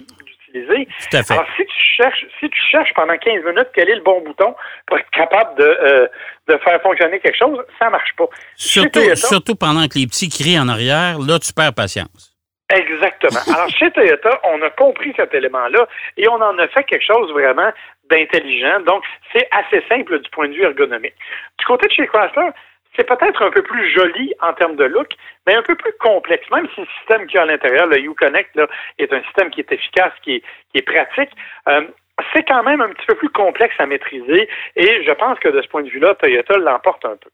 Alors, 1.30 1.46
si 1.58 1.66
tu 1.66 1.78
cherches, 1.98 2.26
si 2.40 2.50
tu 2.50 2.62
cherches 2.72 2.94
pendant 2.96 3.18
15 3.18 3.44
minutes 3.44 3.70
quel 3.74 3.90
est 3.90 3.96
le 3.96 4.02
bon 4.02 4.22
bouton 4.22 4.56
pour 4.86 4.98
être 4.98 5.10
capable 5.12 5.58
de, 5.58 5.64
euh, 5.64 6.08
de 6.48 6.58
faire 6.58 6.82
fonctionner 6.82 7.20
quelque 7.20 7.38
chose, 7.38 7.60
ça 7.80 7.90
marche 7.90 8.16
pas. 8.18 8.26
Surtout, 8.56 9.16
surtout 9.16 9.56
pendant 9.56 9.88
que 9.88 9.98
les 9.98 10.08
petits 10.08 10.30
crient 10.30 10.60
en 10.60 10.68
arrière, 10.68 11.20
là, 11.20 11.40
tu 11.40 11.54
perds 11.54 11.74
patience. 11.74 12.36
Exactement. 12.74 13.40
Alors, 13.54 13.70
chez 13.70 13.92
Toyota, 13.92 14.40
on 14.44 14.62
a 14.64 14.70
compris 14.72 15.14
cet 15.16 15.34
élément-là 15.34 15.88
et 16.18 16.28
on 16.28 16.42
en 16.42 16.58
a 16.58 16.68
fait 16.70 16.84
quelque 16.84 17.06
chose 17.06 17.32
vraiment 17.32 17.72
d'intelligent. 18.10 18.80
Donc, 18.82 19.04
c'est 19.32 19.48
assez 19.52 19.84
simple 19.88 20.20
du 20.20 20.30
point 20.32 20.48
de 20.48 20.54
vue 20.54 20.64
ergonomique. 20.64 21.14
Du 21.60 21.66
côté 21.66 21.88
de 21.88 21.94
chez 21.94 22.08
Chrysler, 22.08 22.50
c'est 22.96 23.08
peut-être 23.08 23.42
un 23.42 23.52
peu 23.52 23.62
plus 23.62 23.90
joli 23.92 24.34
en 24.42 24.54
termes 24.54 24.76
de 24.76 24.86
look, 24.86 25.10
mais 25.46 25.56
un 25.56 25.64
peu 25.64 25.76
plus 25.76 25.94
complexe. 26.00 26.50
Même 26.52 26.68
si 26.74 26.82
le 26.82 26.88
système 27.00 27.28
qui 27.28 27.38
a 27.38 27.44
à 27.44 27.46
l'intérieur, 27.46 27.88
le 27.88 28.00
UConnect, 28.00 28.56
là, 28.56 28.68
est 28.98 29.12
un 29.12 29.22
système 29.24 29.50
qui 29.50 29.62
est 29.62 29.72
efficace, 29.72 30.14
qui 30.22 30.42
est, 30.74 30.82
pratique, 30.82 31.32
euh, 31.70 31.88
c'est 32.34 32.44
quand 32.44 32.64
même 32.64 32.82
un 32.82 32.90
petit 32.90 33.06
peu 33.06 33.16
plus 33.16 33.30
complexe 33.30 33.76
à 33.80 33.86
maîtriser. 33.86 34.48
Et 34.76 35.04
je 35.04 35.12
pense 35.12 35.40
que 35.40 35.50
de 35.50 35.62
ce 35.62 35.68
point 35.68 35.84
de 35.84 35.90
vue-là, 35.90 36.16
Toyota 36.16 36.58
l'emporte 36.58 37.06
un 37.06 37.18
peu. 37.18 37.30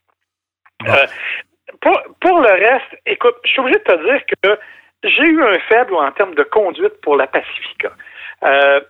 Euh, 0.90 1.06
pour, 2.20 2.42
le 2.42 2.50
reste, 2.50 3.02
écoute, 3.06 3.36
je 3.46 3.50
suis 3.50 3.60
obligé 3.60 3.80
de 3.80 3.84
te 3.84 4.04
dire 4.04 4.22
que 4.44 4.60
j'ai 5.04 5.24
eu 5.24 5.44
un 5.44 5.60
faible 5.60 5.94
en 5.96 6.12
termes 6.12 6.36
de 6.36 6.44
conduite 6.44 7.00
pour 7.02 7.16
la 7.16 7.28
Pacifica. 7.28 7.92
Euh, 8.44 8.82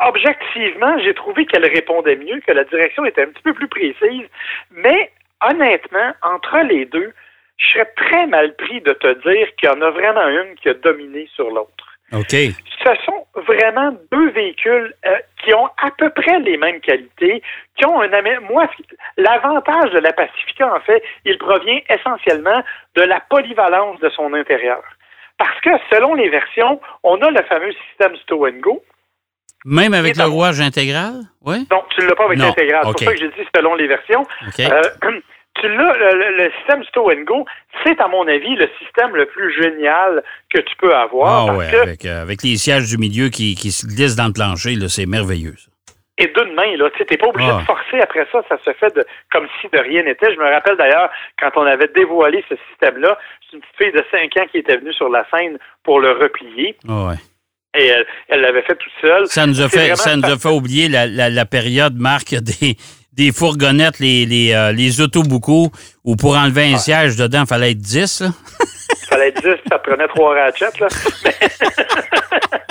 objectivement, 0.00 0.98
j'ai 0.98 1.14
trouvé 1.14 1.46
qu'elle 1.46 1.64
répondait 1.64 2.16
mieux, 2.16 2.40
que 2.40 2.52
la 2.52 2.64
direction 2.64 3.04
était 3.04 3.22
un 3.22 3.28
petit 3.28 3.42
peu 3.42 3.54
plus 3.54 3.68
précise, 3.68 4.26
mais 4.70 5.10
honnêtement, 5.42 6.12
entre 6.22 6.58
les 6.58 6.84
deux, 6.86 7.12
je 7.58 7.66
serais 7.68 7.92
très 7.96 8.26
mal 8.26 8.54
pris 8.56 8.80
de 8.80 8.92
te 8.92 9.12
dire 9.28 9.48
qu'il 9.56 9.68
y 9.68 9.72
en 9.72 9.80
a 9.82 9.90
vraiment 9.90 10.28
une 10.28 10.54
qui 10.56 10.68
a 10.68 10.74
dominé 10.74 11.28
sur 11.34 11.50
l'autre. 11.50 11.90
OK. 12.12 12.30
Ce 12.30 12.94
sont 13.04 13.26
vraiment 13.34 13.92
deux 14.10 14.30
véhicules 14.30 14.94
euh, 15.06 15.16
qui 15.42 15.54
ont 15.54 15.68
à 15.80 15.90
peu 15.96 16.10
près 16.10 16.40
les 16.40 16.56
mêmes 16.56 16.80
qualités, 16.80 17.42
qui 17.76 17.86
ont 17.86 18.00
un 18.00 18.40
moi 18.40 18.68
l'avantage 19.16 19.90
de 19.92 19.98
la 19.98 20.12
Pacifica 20.12 20.74
en 20.74 20.80
fait, 20.80 21.02
il 21.24 21.38
provient 21.38 21.78
essentiellement 21.88 22.62
de 22.96 23.02
la 23.02 23.20
polyvalence 23.20 24.00
de 24.00 24.08
son 24.10 24.32
intérieur. 24.34 24.82
Parce 25.38 25.58
que 25.60 25.70
selon 25.92 26.14
les 26.14 26.28
versions, 26.28 26.80
on 27.02 27.20
a 27.22 27.30
le 27.30 27.42
fameux 27.44 27.72
système 27.88 28.16
Stow 28.16 28.46
Go. 28.60 28.82
Même 29.64 29.94
avec 29.94 30.16
le 30.16 30.24
rouage 30.24 30.60
intégral? 30.60 31.14
Oui? 31.42 31.66
Non, 31.70 31.82
tu 31.90 32.00
ne 32.00 32.08
l'as 32.08 32.14
pas 32.14 32.24
avec 32.24 32.38
l'intégral. 32.38 32.82
C'est 32.84 32.92
pour 32.92 33.00
ça 33.00 33.12
que 33.12 33.18
j'ai 33.18 33.28
dit 33.28 33.48
selon 33.54 33.74
les 33.74 33.86
versions. 33.86 34.26
Euh, 34.58 34.82
tu 35.60 35.68
l'as, 35.68 36.12
le, 36.14 36.50
système 36.58 36.82
Stow 36.84 37.10
Go, 37.26 37.44
c'est 37.84 38.00
à 38.00 38.08
mon 38.08 38.26
avis 38.26 38.54
le 38.56 38.68
système 38.78 39.14
le 39.14 39.26
plus 39.26 39.52
génial 39.60 40.22
que 40.52 40.60
tu 40.60 40.74
peux 40.76 40.94
avoir. 40.94 41.50
Ah 41.50 41.56
ouais, 41.56 41.74
euh, 41.74 42.22
avec, 42.22 42.42
les 42.42 42.56
sièges 42.56 42.88
du 42.88 42.98
milieu 42.98 43.28
qui, 43.28 43.54
se 43.56 43.86
glissent 43.86 44.16
dans 44.16 44.26
le 44.26 44.32
plancher, 44.32 44.76
c'est 44.88 45.06
merveilleux. 45.06 45.54
Et 46.18 46.26
d'une 46.26 46.54
main, 46.54 46.76
là, 46.76 46.90
tu 46.96 47.04
n'es 47.10 47.16
pas 47.16 47.28
obligé 47.28 47.50
ah. 47.50 47.60
de 47.60 47.64
forcer 47.64 47.98
après 48.02 48.26
ça, 48.30 48.42
ça 48.48 48.58
se 48.62 48.72
fait 48.74 48.94
de, 48.94 49.04
comme 49.32 49.46
si 49.60 49.68
de 49.72 49.78
rien 49.78 50.02
n'était. 50.02 50.34
Je 50.34 50.38
me 50.38 50.50
rappelle 50.52 50.76
d'ailleurs, 50.76 51.10
quand 51.40 51.50
on 51.56 51.64
avait 51.64 51.88
dévoilé 51.94 52.44
ce 52.48 52.56
système-là, 52.70 53.18
c'est 53.48 53.56
une 53.56 53.62
petite 53.62 53.76
fille 53.78 53.92
de 53.92 54.04
5 54.10 54.36
ans 54.36 54.46
qui 54.50 54.58
était 54.58 54.76
venue 54.76 54.92
sur 54.92 55.08
la 55.08 55.26
scène 55.30 55.58
pour 55.82 56.00
le 56.00 56.10
replier. 56.10 56.76
Ah 56.86 57.06
ouais. 57.08 57.14
Et 57.78 57.92
elle 58.28 58.40
l'avait 58.40 58.62
fait 58.62 58.74
toute 58.74 58.92
seule. 59.00 59.26
Ça 59.28 59.46
nous 59.46 59.60
a 59.62 59.68
fait, 59.68 59.94
ça 59.94 60.16
nous 60.16 60.24
a 60.24 60.36
fait 60.36 60.48
oublier 60.48 60.88
la, 60.88 61.06
la, 61.06 61.46
période, 61.46 61.94
Marc, 61.96 62.34
des, 62.34 62.76
des 63.12 63.32
fourgonnettes, 63.32 63.98
les, 63.98 64.26
les, 64.26 64.52
euh, 64.52 64.72
les 64.72 65.00
autoboucos, 65.00 65.70
où 66.04 66.16
pour 66.16 66.36
enlever 66.36 66.72
un 66.72 66.78
siège 66.78 67.16
dedans, 67.16 67.42
il 67.42 67.48
fallait 67.48 67.72
être 67.72 67.78
10. 67.78 68.22
Il 68.22 68.96
fallait 69.08 69.28
être 69.28 69.42
10, 69.42 69.48
ça 69.68 69.78
prenait 69.78 70.08
trois 70.08 70.34
ratchets. 70.34 70.66
Là. 70.78 70.88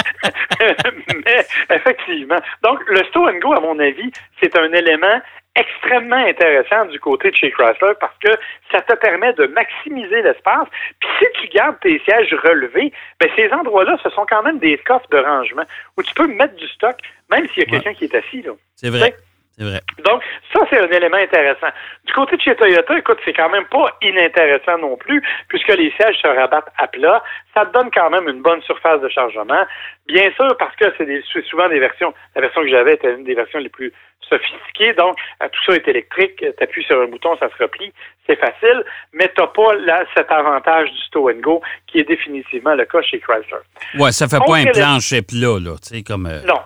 Mais, 1.26 1.46
effectivement. 1.76 2.40
Donc, 2.64 2.80
le 2.88 3.04
Stow 3.06 3.30
Go, 3.42 3.54
à 3.54 3.60
mon 3.60 3.80
avis, 3.80 4.12
c'est 4.42 4.58
un 4.58 4.72
élément 4.74 5.22
extrêmement 5.56 6.16
intéressant 6.16 6.86
du 6.86 7.00
côté 7.00 7.32
de 7.32 7.36
chez 7.36 7.52
Chrysler 7.52 7.94
parce 8.00 8.16
que 8.24 8.32
ça 8.72 8.82
te 8.82 8.94
permet 8.96 9.34
de 9.34 9.48
maximiser 9.48 10.22
l'espace. 10.22 10.68
Puis 11.00 11.10
si 11.20 11.26
tu 11.42 11.48
gardes 11.50 11.80
tes 11.82 12.00
sièges 12.06 12.34
relevés, 12.44 12.94
ben 13.20 13.30
ces 13.36 13.52
endroits-là, 13.52 13.98
ce 14.04 14.10
sont 14.12 14.26
quand 14.30 14.44
même 14.44 14.60
des 14.60 14.78
coffres 14.78 15.10
de 15.12 15.18
rangement 15.18 15.64
où 15.98 16.04
tu 16.04 16.14
peux 16.14 16.28
mettre 16.28 16.56
du 16.56 16.68
stock, 16.68 16.96
même 17.30 17.48
s'il 17.50 17.64
y 17.64 17.66
a 17.66 17.70
quelqu'un 17.70 17.94
qui 17.94 18.06
est 18.06 18.16
assis. 18.16 18.42
là. 18.42 18.52
C'est 18.76 18.90
vrai. 18.90 19.16
Vrai. 19.64 19.82
Donc, 20.06 20.24
ça, 20.54 20.62
c'est 20.70 20.80
un 20.80 20.90
élément 20.90 21.18
intéressant. 21.18 21.68
Du 22.06 22.14
côté 22.14 22.38
de 22.38 22.42
chez 22.42 22.56
Toyota, 22.56 22.98
écoute, 22.98 23.20
c'est 23.26 23.34
quand 23.34 23.50
même 23.50 23.66
pas 23.66 23.98
inintéressant 24.02 24.78
non 24.78 24.98
plus, 24.98 25.22
puisque 25.48 25.70
les 25.70 25.92
sièges 25.92 26.18
se 26.22 26.28
rabattent 26.28 26.72
à 26.78 26.88
plat. 26.88 27.24
Ça 27.54 27.66
te 27.66 27.74
donne 27.74 27.90
quand 27.92 28.10
même 28.10 28.28
une 28.28 28.42
bonne 28.42 28.62
surface 28.64 29.02
de 29.02 29.10
chargement. 29.10 29.66
Bien 30.08 30.32
sûr, 30.34 30.56
parce 30.58 30.76
que 30.76 30.86
c'est 30.98 31.44
souvent 31.50 31.70
des 31.70 31.80
versions, 31.80 32.14
la 32.36 32.42
version 32.42 32.62
que 32.62 32.70
j'avais 32.70 32.94
était 32.94 33.14
une 33.14 33.24
des 33.24 33.36
versions 33.36 33.60
les 33.60 33.70
plus 33.70 33.92
sophistiqué. 34.22 34.94
Donc, 34.94 35.16
tout 35.40 35.64
ça 35.66 35.76
est 35.76 35.88
électrique. 35.88 36.38
Tu 36.38 36.64
appuies 36.64 36.84
sur 36.84 37.02
un 37.02 37.08
bouton, 37.08 37.36
ça 37.40 37.50
se 37.50 37.64
replie. 37.64 37.92
C'est 38.28 38.40
facile, 38.40 38.84
mais 39.14 39.32
tu 39.36 39.42
n'as 39.42 39.48
pas 39.48 39.74
là, 39.76 40.04
cet 40.16 40.32
avantage 40.32 40.92
du 40.92 40.98
Stow 41.08 41.32
Go 41.42 41.62
qui 41.88 42.00
est 42.00 42.04
définitivement 42.04 42.76
le 42.76 42.86
cas 42.86 43.02
chez 43.02 43.20
Chrysler. 43.20 43.64
Ouais, 43.98 44.12
ça 44.12 44.28
fait 44.28 44.38
pas 44.38 44.58
un 44.58 44.66
plancher 44.66 45.22
plat, 45.22 45.58
là, 45.60 45.76
tu 45.82 45.96
sais, 45.96 46.04
comme... 46.04 46.30
non. 46.46 46.60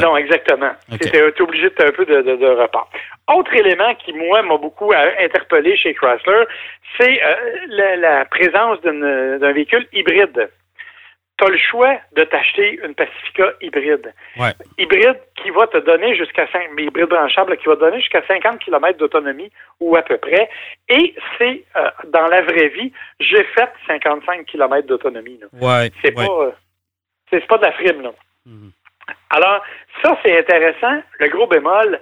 Non, 0.00 0.16
exactement. 0.16 0.72
Tu 1.00 1.08
es 1.08 1.40
obligé 1.40 1.68
de 1.68 1.74
faire 1.74 1.88
un 1.88 1.92
peu 1.92 2.06
de, 2.06 2.22
de, 2.22 2.46
repart. 2.46 2.88
Autre 3.34 3.54
élément 3.54 3.94
qui, 3.96 4.12
moi, 4.12 4.42
m'a 4.42 4.56
beaucoup 4.56 4.92
euh, 4.92 5.10
interpellé 5.20 5.76
chez 5.76 5.94
Chrysler, 5.94 6.44
c'est 6.98 7.22
euh, 7.22 7.96
la, 7.96 8.24
présence 8.24 8.80
d'un 8.82 9.52
véhicule 9.52 9.86
hybride. 9.92 10.50
Tu 11.36 11.44
as 11.44 11.48
le 11.48 11.58
choix 11.58 11.96
de 12.14 12.22
t'acheter 12.24 12.78
une 12.84 12.94
Pacifica 12.94 13.52
hybride. 13.60 14.14
Hybride 14.78 15.18
qui 15.42 15.50
va 15.50 15.66
te 15.66 15.78
donner 15.78 16.14
jusqu'à 16.16 16.46
5, 16.52 16.70
hybride 16.78 17.08
branchable 17.08 17.56
qui 17.56 17.66
va 17.66 17.74
te 17.74 17.80
donner 17.80 17.98
jusqu'à 18.00 18.22
50 18.26 18.60
km 18.60 18.98
d'autonomie 18.98 19.50
ou 19.80 19.96
à 19.96 20.02
peu 20.02 20.16
près. 20.16 20.48
Et 20.88 21.14
c'est 21.36 21.64
euh, 21.76 21.90
dans 22.08 22.28
la 22.28 22.42
vraie 22.42 22.68
vie, 22.68 22.92
j'ai 23.18 23.42
fait 23.42 23.68
55 23.88 24.46
km 24.46 24.86
d'autonomie. 24.86 25.40
Ouais, 25.60 25.90
c'est 26.02 26.12
pas 26.12 26.52
c'est 27.30 27.46
pas 27.46 27.58
de 27.58 27.64
la 27.64 27.72
frime 27.72 28.02
là. 28.02 28.12
Mhm. 28.46 28.70
Alors, 29.30 29.62
ça, 30.02 30.16
c'est 30.22 30.38
intéressant. 30.38 31.02
Le 31.18 31.28
gros 31.28 31.46
bémol, 31.46 32.00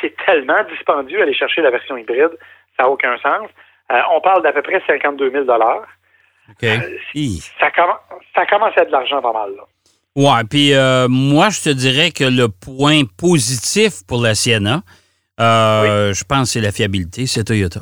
c'est 0.00 0.14
tellement 0.24 0.62
dispendieux 0.70 1.22
aller 1.22 1.34
chercher 1.34 1.62
la 1.62 1.70
version 1.70 1.96
hybride, 1.96 2.36
ça 2.76 2.84
n'a 2.84 2.90
aucun 2.90 3.16
sens. 3.18 3.48
Euh, 3.92 4.00
on 4.14 4.20
parle 4.20 4.42
d'à 4.42 4.52
peu 4.52 4.62
près 4.62 4.82
52 4.86 5.30
000 5.30 5.44
OK. 5.44 6.64
Euh, 6.64 6.78
ça, 7.60 7.70
commence 7.70 8.72
à 8.76 8.82
être 8.82 8.88
de 8.88 8.92
l'argent 8.92 9.20
pas 9.20 9.32
mal. 9.32 9.50
Là. 9.56 9.62
Ouais, 10.16 10.44
puis 10.48 10.74
euh, 10.74 11.06
moi, 11.08 11.48
je 11.50 11.62
te 11.62 11.70
dirais 11.70 12.10
que 12.10 12.24
le 12.24 12.48
point 12.48 13.02
positif 13.18 14.06
pour 14.06 14.22
la 14.22 14.34
Sienna, 14.34 14.82
je 15.38 16.24
pense, 16.24 16.52
c'est 16.52 16.60
la 16.60 16.72
fiabilité, 16.72 17.26
c'est 17.26 17.44
Toyota. 17.44 17.80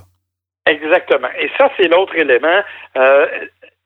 Exactement. 0.67 1.29
Et 1.39 1.51
ça, 1.59 1.71
c'est 1.77 1.89
l'autre 1.89 2.15
élément 2.17 2.63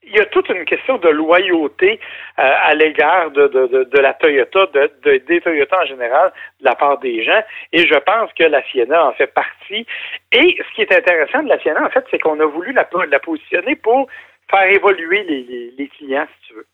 il 0.06 0.16
y 0.16 0.20
a 0.20 0.24
toute 0.26 0.48
une 0.48 0.64
question 0.64 0.98
de 0.98 1.08
loyauté 1.08 2.00
euh, 2.38 2.42
à 2.62 2.74
l'égard 2.74 3.30
de, 3.32 3.48
de, 3.48 3.84
de, 3.84 3.98
la 3.98 4.14
Toyota, 4.14 4.66
de, 4.66 5.16
des 5.26 5.40
Toyota 5.40 5.80
en 5.82 5.86
général, 5.86 6.32
de 6.60 6.64
la 6.64 6.74
part 6.74 6.98
des 6.98 7.24
gens. 7.24 7.42
Et 7.72 7.86
je 7.86 7.94
pense 7.94 8.32
que 8.34 8.44
la 8.44 8.62
Sienna 8.70 9.06
en 9.06 9.12
fait 9.12 9.26
partie. 9.26 9.86
Et 10.32 10.56
ce 10.58 10.74
qui 10.74 10.82
est 10.82 10.92
intéressant 10.92 11.42
de 11.42 11.48
la 11.48 11.58
Sienna, 11.58 11.84
en 11.84 11.90
fait, 11.90 12.04
c'est 12.10 12.18
qu'on 12.18 12.38
a 12.40 12.46
voulu 12.46 12.72
la, 12.72 12.88
la 13.10 13.18
positionner 13.18 13.74
pour 13.76 14.06
faire 14.48 14.70
évoluer 14.70 15.24
les, 15.24 15.72
les, 15.76 15.88
clients, 15.88 16.26
si 16.40 16.48
tu 16.48 16.54
veux. 16.54 16.66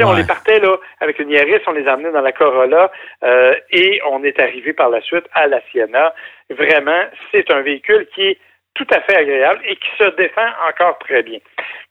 On 0.00 0.14
les 0.14 0.26
partait 0.26 0.58
là 0.58 0.76
avec 1.00 1.18
une 1.20 1.30
Yaris, 1.30 1.62
on 1.66 1.72
les 1.72 1.86
amenait 1.86 2.10
dans 2.10 2.20
la 2.20 2.32
Corolla 2.32 2.90
euh, 3.22 3.54
et 3.70 4.00
on 4.10 4.24
est 4.24 4.40
arrivé 4.40 4.72
par 4.72 4.90
la 4.90 5.00
suite 5.02 5.24
à 5.34 5.46
la 5.46 5.60
Sienna. 5.70 6.14
Vraiment, 6.50 7.00
c'est 7.30 7.48
un 7.52 7.60
véhicule 7.60 8.08
qui 8.14 8.22
est 8.22 8.38
tout 8.74 8.86
à 8.90 9.00
fait 9.02 9.16
agréable 9.16 9.60
et 9.64 9.76
qui 9.76 9.88
se 9.98 10.08
défend 10.16 10.48
encore 10.68 10.98
très 10.98 11.22
bien. 11.22 11.38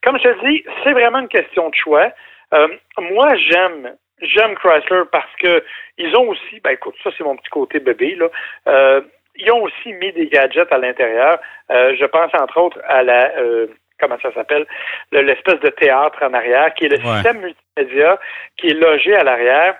Comme 0.03 0.17
je 0.17 0.23
te 0.23 0.47
dis, 0.47 0.63
c'est 0.83 0.93
vraiment 0.93 1.19
une 1.19 1.27
question 1.27 1.69
de 1.69 1.75
choix. 1.75 2.11
Euh, 2.53 2.67
moi, 2.99 3.35
j'aime 3.35 3.95
j'aime 4.21 4.55
Chrysler 4.55 5.03
parce 5.11 5.33
que 5.41 5.63
ils 5.97 6.15
ont 6.15 6.29
aussi, 6.29 6.59
ben 6.63 6.71
écoute, 6.71 6.95
ça 7.03 7.09
c'est 7.17 7.23
mon 7.23 7.35
petit 7.35 7.49
côté 7.49 7.79
bébé 7.79 8.15
là. 8.15 8.27
Euh, 8.67 9.01
ils 9.35 9.51
ont 9.51 9.63
aussi 9.63 9.93
mis 9.93 10.11
des 10.11 10.27
gadgets 10.27 10.71
à 10.71 10.77
l'intérieur. 10.77 11.39
Euh, 11.71 11.95
je 11.97 12.05
pense 12.05 12.31
entre 12.33 12.57
autres 12.59 12.79
à 12.87 13.01
la 13.01 13.31
comment 13.99 14.17
ça 14.21 14.33
s'appelle, 14.33 14.65
l'espèce 15.11 15.59
de 15.59 15.69
théâtre 15.69 16.23
en 16.23 16.33
arrière, 16.33 16.73
qui 16.73 16.85
est 16.85 16.89
le 16.89 16.97
système 16.97 17.39
multimédia 17.39 18.19
qui 18.57 18.69
est 18.69 18.73
logé 18.73 19.15
à 19.15 19.23
l'arrière, 19.23 19.75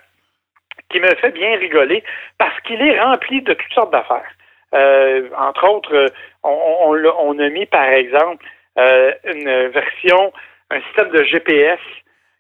qui 0.90 1.00
me 1.00 1.14
fait 1.16 1.32
bien 1.32 1.58
rigoler 1.58 2.04
parce 2.38 2.60
qu'il 2.62 2.82
est 2.82 3.00
rempli 3.00 3.42
de 3.42 3.54
toutes 3.54 3.74
sortes 3.74 3.92
d'affaires. 3.92 4.32
Euh, 4.74 5.30
entre 5.38 5.68
autres, 5.68 6.06
on, 6.44 6.96
on, 7.20 7.40
a 7.40 7.50
mis, 7.50 7.66
par 7.66 7.90
exemple, 7.90 8.46
euh, 8.78 9.12
une 9.26 9.68
version, 9.68 10.32
un 10.70 10.82
système 10.82 11.10
de 11.10 11.24
GPS. 11.24 11.80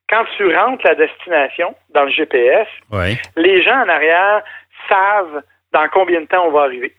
Quand 0.10 0.26
tu 0.38 0.56
rentres 0.56 0.86
la 0.86 0.96
destination 0.96 1.76
dans 1.94 2.04
le 2.04 2.12
GPS, 2.12 2.68
les 3.36 3.64
gens 3.64 3.84
en 3.84 3.90
arrière 3.90 4.44
savent 4.90 5.44
dans 5.74 5.88
combien 5.90 6.22
de 6.22 6.26
temps 6.26 6.46
on 6.48 6.52
va 6.52 6.62
arriver. 6.62 6.94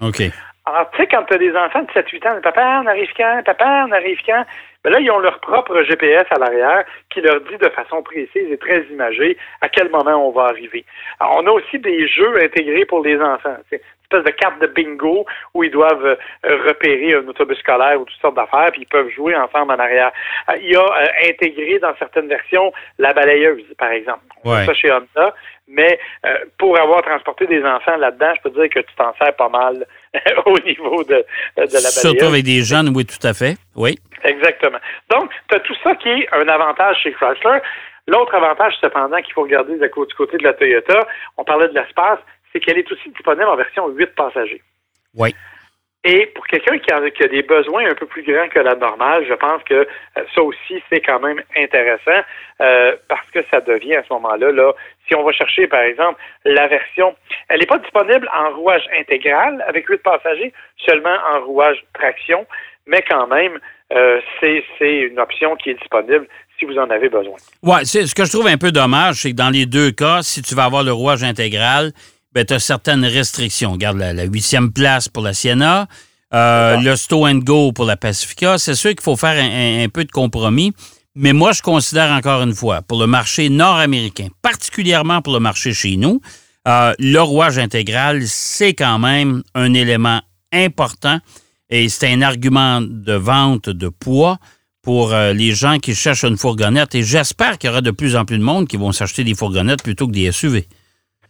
OK. 0.00 0.22
Alors, 0.66 0.90
tu 0.92 0.96
sais, 0.96 1.06
quand 1.06 1.24
tu 1.24 1.34
as 1.34 1.38
des 1.38 1.54
enfants 1.54 1.82
de 1.82 1.90
7-8 1.90 2.26
ans, 2.26 2.40
papa, 2.40 2.80
on 2.82 2.86
arrive 2.86 3.10
quand? 3.14 3.42
Papa, 3.44 3.84
on 3.86 3.92
arrive 3.92 4.18
quand? 4.24 4.44
Ben 4.82 4.90
là, 4.90 5.00
ils 5.00 5.10
ont 5.10 5.18
leur 5.18 5.38
propre 5.40 5.82
GPS 5.82 6.24
à 6.30 6.38
l'arrière 6.38 6.84
qui 7.10 7.20
leur 7.20 7.40
dit 7.42 7.58
de 7.58 7.68
façon 7.68 8.02
précise 8.02 8.50
et 8.50 8.56
très 8.56 8.82
imagée 8.90 9.36
à 9.60 9.68
quel 9.68 9.90
moment 9.90 10.26
on 10.26 10.30
va 10.30 10.44
arriver. 10.44 10.86
Alors, 11.20 11.42
on 11.42 11.46
a 11.48 11.50
aussi 11.50 11.78
des 11.78 12.08
jeux 12.08 12.42
intégrés 12.42 12.86
pour 12.86 13.04
les 13.04 13.20
enfants 13.20 13.56
espèce 14.14 14.32
de 14.32 14.38
carte 14.38 14.60
de 14.60 14.66
bingo 14.66 15.26
où 15.54 15.64
ils 15.64 15.70
doivent 15.70 16.04
euh, 16.06 16.16
repérer 16.66 17.14
un 17.14 17.26
autobus 17.28 17.58
scolaire 17.58 18.00
ou 18.00 18.04
toutes 18.04 18.20
sortes 18.20 18.36
d'affaires, 18.36 18.70
puis 18.72 18.82
ils 18.82 18.86
peuvent 18.86 19.10
jouer 19.10 19.34
ensemble 19.36 19.72
en 19.72 19.78
arrière. 19.78 20.12
Euh, 20.50 20.56
il 20.60 20.72
y 20.72 20.76
a 20.76 20.80
euh, 20.80 21.30
intégré 21.30 21.78
dans 21.78 21.94
certaines 21.98 22.28
versions 22.28 22.72
la 22.98 23.12
balayeuse, 23.12 23.64
par 23.78 23.90
exemple. 23.90 24.22
Ouais. 24.44 24.64
Ça 24.66 24.74
chez 24.74 24.92
Honda. 24.92 25.34
Mais 25.66 25.98
pour 26.58 26.78
avoir 26.78 27.00
transporté 27.00 27.46
des 27.46 27.64
enfants 27.64 27.96
là-dedans, 27.96 28.34
je 28.36 28.42
peux 28.42 28.50
dire 28.50 28.68
que 28.68 28.80
tu 28.80 28.94
t'en 28.96 29.14
sers 29.14 29.34
pas 29.34 29.48
mal 29.48 29.86
au 30.46 30.58
niveau 30.60 31.02
de, 31.04 31.14
de 31.14 31.24
la 31.56 31.64
balayeuse. 31.64 32.00
Surtout 32.00 32.26
avec 32.26 32.44
des 32.44 32.62
jeunes, 32.62 32.92
oui, 32.94 33.06
tout 33.06 33.26
à 33.26 33.32
fait. 33.32 33.56
Oui. 33.74 33.98
Exactement. 34.24 34.78
Donc, 35.10 35.30
tu 35.48 35.56
as 35.56 35.60
tout 35.60 35.74
ça 35.82 35.94
qui 35.94 36.10
est 36.10 36.28
un 36.32 36.46
avantage 36.48 36.98
chez 37.02 37.12
Chrysler. 37.12 37.60
L'autre 38.06 38.34
avantage, 38.34 38.74
cependant, 38.82 39.16
qu'il 39.22 39.32
faut 39.32 39.42
regarder 39.42 39.78
du 39.78 39.88
côté 39.88 40.36
de 40.36 40.44
la 40.44 40.52
Toyota, 40.52 41.06
on 41.38 41.44
parlait 41.44 41.68
de 41.68 41.74
l'espace, 41.74 42.18
c'est 42.54 42.60
qu'elle 42.60 42.78
est 42.78 42.92
aussi 42.92 43.10
disponible 43.10 43.48
en 43.48 43.56
version 43.56 43.88
8 43.88 44.14
passagers. 44.14 44.62
Oui. 45.14 45.34
Et 46.06 46.26
pour 46.34 46.46
quelqu'un 46.46 46.78
qui, 46.78 46.92
a, 46.92 47.28
des 47.28 47.42
besoins 47.42 47.90
un 47.90 47.94
peu 47.94 48.04
plus 48.04 48.22
grands 48.22 48.48
que 48.48 48.58
la 48.58 48.74
normale, 48.74 49.24
je 49.26 49.32
pense 49.32 49.62
que 49.64 49.74
euh, 49.74 50.22
ça 50.34 50.42
aussi, 50.42 50.82
c'est 50.90 51.00
quand 51.00 51.18
même 51.18 51.40
intéressant 51.56 52.22
euh, 52.60 52.94
parce 53.08 53.26
que 53.30 53.40
ça 53.50 53.62
devient 53.62 53.96
à 53.96 54.02
ce 54.02 54.12
moment-là, 54.12 54.52
là, 54.52 54.72
si 55.08 55.14
on 55.14 55.24
va 55.24 55.32
chercher, 55.32 55.66
par 55.66 55.80
exemple, 55.80 56.20
la 56.44 56.68
version, 56.68 57.16
elle 57.48 57.60
n'est 57.60 57.66
pas 57.66 57.78
disponible 57.78 58.28
en 58.34 58.54
rouage 58.54 58.84
intégral 59.00 59.64
avec 59.66 59.88
8 59.88 60.02
passagers, 60.02 60.52
seulement 60.86 61.16
en 61.32 61.40
rouage 61.40 61.82
traction, 61.94 62.46
mais 62.86 63.02
quand 63.08 63.26
même, 63.26 63.58
euh, 63.94 64.20
c'est 64.40 64.62
une 64.80 65.18
option 65.18 65.56
qui 65.56 65.70
est 65.70 65.74
disponible 65.74 66.26
si 66.58 66.66
vous 66.66 66.76
en 66.76 66.90
avez 66.90 67.08
besoin. 67.08 67.36
Oui, 67.62 67.86
ce 67.86 68.14
que 68.14 68.24
je 68.24 68.30
trouve 68.30 68.46
un 68.46 68.58
peu 68.58 68.72
dommage, 68.72 69.22
c'est 69.22 69.30
que 69.30 69.36
dans 69.36 69.50
les 69.50 69.64
deux 69.64 69.90
cas, 69.90 70.20
si 70.22 70.42
tu 70.42 70.54
vas 70.54 70.64
avoir 70.64 70.84
le 70.84 70.92
rouage 70.92 71.24
intégral, 71.24 71.92
ben, 72.34 72.44
tu 72.44 72.54
as 72.54 72.58
certaines 72.58 73.04
restrictions. 73.04 73.72
Regarde 73.72 73.98
la 73.98 74.24
huitième 74.24 74.72
place 74.72 75.08
pour 75.08 75.22
la 75.22 75.34
Siena, 75.34 75.86
euh, 76.34 76.80
le 76.80 76.96
Stow 76.96 77.26
and 77.26 77.36
Go 77.36 77.70
pour 77.72 77.84
la 77.84 77.96
Pacifica. 77.96 78.58
C'est 78.58 78.74
sûr 78.74 78.90
qu'il 78.90 79.02
faut 79.02 79.16
faire 79.16 79.40
un, 79.40 79.88
peu 79.88 80.04
de 80.04 80.10
compromis. 80.10 80.72
Mais 81.14 81.32
moi, 81.32 81.52
je 81.52 81.62
considère 81.62 82.10
encore 82.10 82.42
une 82.42 82.54
fois, 82.54 82.82
pour 82.82 82.98
le 82.98 83.06
marché 83.06 83.48
nord-américain, 83.48 84.28
particulièrement 84.42 85.22
pour 85.22 85.32
le 85.32 85.38
marché 85.38 85.72
chez 85.72 85.96
nous, 85.96 86.20
euh, 86.66 86.92
le 86.98 87.20
rouage 87.20 87.58
intégral, 87.58 88.26
c'est 88.26 88.74
quand 88.74 88.98
même 88.98 89.44
un 89.54 89.74
élément 89.74 90.20
important 90.52 91.20
et 91.70 91.88
c'est 91.88 92.12
un 92.12 92.20
argument 92.20 92.80
de 92.80 93.12
vente 93.12 93.68
de 93.68 93.88
poids 93.88 94.38
pour 94.82 95.12
euh, 95.12 95.32
les 95.32 95.54
gens 95.54 95.78
qui 95.78 95.94
cherchent 95.94 96.24
une 96.24 96.36
fourgonnette. 96.36 96.96
Et 96.96 97.04
j'espère 97.04 97.58
qu'il 97.58 97.68
y 97.68 97.70
aura 97.70 97.80
de 97.80 97.92
plus 97.92 98.16
en 98.16 98.24
plus 98.24 98.38
de 98.38 98.42
monde 98.42 98.66
qui 98.66 98.76
vont 98.76 98.90
s'acheter 98.90 99.22
des 99.22 99.34
fourgonnettes 99.34 99.84
plutôt 99.84 100.08
que 100.08 100.12
des 100.12 100.32
SUV. 100.32 100.66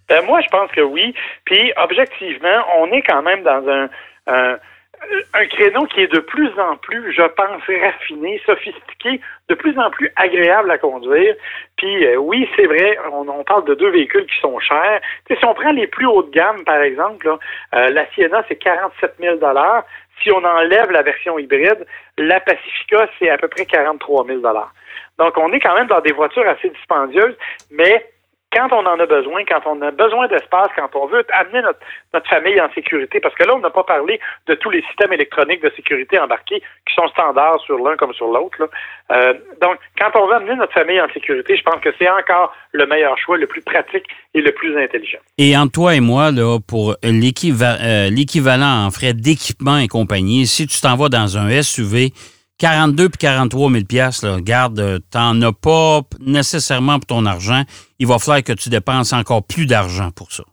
Ben, 0.09 0.25
moi, 0.27 0.41
je 0.41 0.49
pense 0.49 0.71
que 0.73 0.81
oui. 0.81 1.15
Puis, 1.45 1.73
objectivement, 1.77 2.65
on 2.79 2.91
est 2.93 3.03
quand 3.03 3.23
même 3.23 3.43
dans 3.43 3.69
un, 3.69 3.89
un, 4.27 5.47
créneau 5.47 5.87
qui 5.87 6.01
est 6.01 6.13
de 6.13 6.21
plus 6.21 6.51
en 6.59 6.77
plus, 6.77 7.13
je 7.13 7.23
pense, 7.23 7.63
raffiné, 7.83 8.41
sophistiqué, 8.47 9.21
de 9.49 9.55
plus 9.55 9.79
en 9.79 9.91
plus 9.91 10.11
agréable 10.17 10.71
à 10.71 10.79
conduire. 10.79 11.35
Puis, 11.77 12.07
euh, 12.07 12.17
oui, 12.17 12.49
c'est 12.57 12.67
vrai, 12.67 12.99
on, 13.13 13.45
parle 13.45 13.65
de 13.65 13.75
deux 13.75 13.91
véhicules 13.91 14.27
qui 14.27 14.41
sont 14.41 14.59
chers. 14.61 15.01
si 15.29 15.45
on 15.45 15.55
prend 15.55 15.73
les 15.73 15.87
plus 15.87 16.07
hauts 16.07 16.23
de 16.23 16.31
gamme, 16.31 16.65
par 16.65 16.81
exemple, 16.81 17.29
euh, 17.29 17.91
la 17.91 18.07
Sienna, 18.13 18.45
c'est 18.49 18.57
47 18.57 19.15
000 19.21 19.39
Si 20.23 20.33
on 20.33 20.45
enlève 20.45 20.91
la 20.91 21.03
version 21.03 21.39
hybride, 21.39 21.87
la 22.19 22.41
Pacifica, 22.41 23.09
c'est 23.19 23.31
à 23.31 23.39
peu 23.39 23.49
près 23.49 23.67
43 23.67 24.27
000 24.27 24.41
Donc, 25.19 25.39
on 25.39 25.53
est 25.53 25.61
quand 25.61 25.75
même 25.75 25.89
dans 25.89 26.01
des 26.01 26.13
voitures 26.13 26.49
assez 26.49 26.71
dispendieuses, 26.71 27.37
mais 27.71 28.07
quand 28.55 28.73
on 28.73 28.87
en 28.87 28.99
a 28.99 29.07
besoin, 29.07 29.45
quand 29.45 29.61
on 29.67 29.83
a 29.83 29.91
besoin 29.91 30.29
d'espace, 30.29 30.69
quand 30.77 30.89
on 30.95 31.07
veut 31.07 31.25
amener 31.33 31.63
notre, 31.63 32.29
famille 32.29 32.61
en 32.61 32.73
sécurité, 32.73 33.21
parce 33.21 33.35
que 33.35 33.45
là, 33.45 33.55
on 33.55 33.59
n'a 33.59 33.71
pas 33.71 33.85
parlé 33.85 34.21
de 34.47 34.55
tous 34.55 34.71
les 34.71 34.83
systèmes 34.83 35.13
électroniques 35.13 35.63
de 35.63 35.71
sécurité 35.77 36.19
embarqués 36.19 36.63
qui 36.89 36.95
sont 36.95 37.09
standards 37.09 37.61
sur 37.61 37.79
l'un 37.79 37.97
comme 37.97 38.15
sur 38.15 38.29
l'autre. 38.29 38.71
Euh, 39.11 39.35
donc, 39.61 39.79
quand 39.99 40.11
on 40.15 40.27
veut 40.27 40.35
amener 40.35 40.55
notre 40.55 40.73
famille 40.73 41.01
en 41.01 41.09
sécurité, 41.13 41.57
je 41.57 41.63
pense 41.63 41.81
que 41.81 41.91
c'est 41.99 42.09
encore 42.09 42.55
le 42.73 42.87
meilleur 42.87 43.19
choix, 43.19 43.37
le 43.37 43.47
plus 43.47 43.63
pratique 43.63 44.07
et 44.33 44.41
le 44.41 44.53
plus 44.53 44.79
intelligent. 44.79 45.19
Et 45.39 45.57
entre 45.57 45.73
toi 45.73 45.95
et 45.95 46.01
moi, 46.01 46.31
là, 46.31 46.59
pour 46.67 46.93
euh, 46.93 47.11
l'équivalent 47.11 48.87
en 48.87 48.91
frais 48.91 49.13
d'équipement 49.13 49.79
et 49.79 49.89
compagnie, 49.89 50.47
si 50.47 50.67
tu 50.67 50.81
t'en 50.81 50.97
vas 50.97 51.09
dans 51.09 51.37
un 51.37 51.63
SUV, 51.63 52.13
42 52.59 53.09
puis 53.09 53.19
43 53.19 53.71
000 53.71 53.85
pièces, 53.85 54.25
garde, 54.43 54.79
euh, 54.79 54.99
t'en 55.11 55.41
as 55.43 55.53
pas 55.53 56.01
nécessairement 56.21 56.99
pour 56.99 57.07
ton 57.07 57.27
argent. 57.27 57.63
Il 57.99 58.07
va 58.07 58.19
falloir 58.19 58.43
que 58.43 58.53
tu 58.53 58.69
dépenses 58.69 59.13
encore 59.13 59.43
plus 59.47 59.67
d'argent 59.67 60.11
pour 60.17 60.33
ça. 60.33 60.45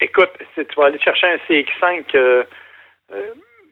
Écoute, 0.00 0.30
tu 0.54 0.64
vas 0.76 0.86
aller 0.86 0.98
chercher 1.00 1.26
un 1.26 1.36
CX5, 1.48 2.04
euh, 2.14 2.44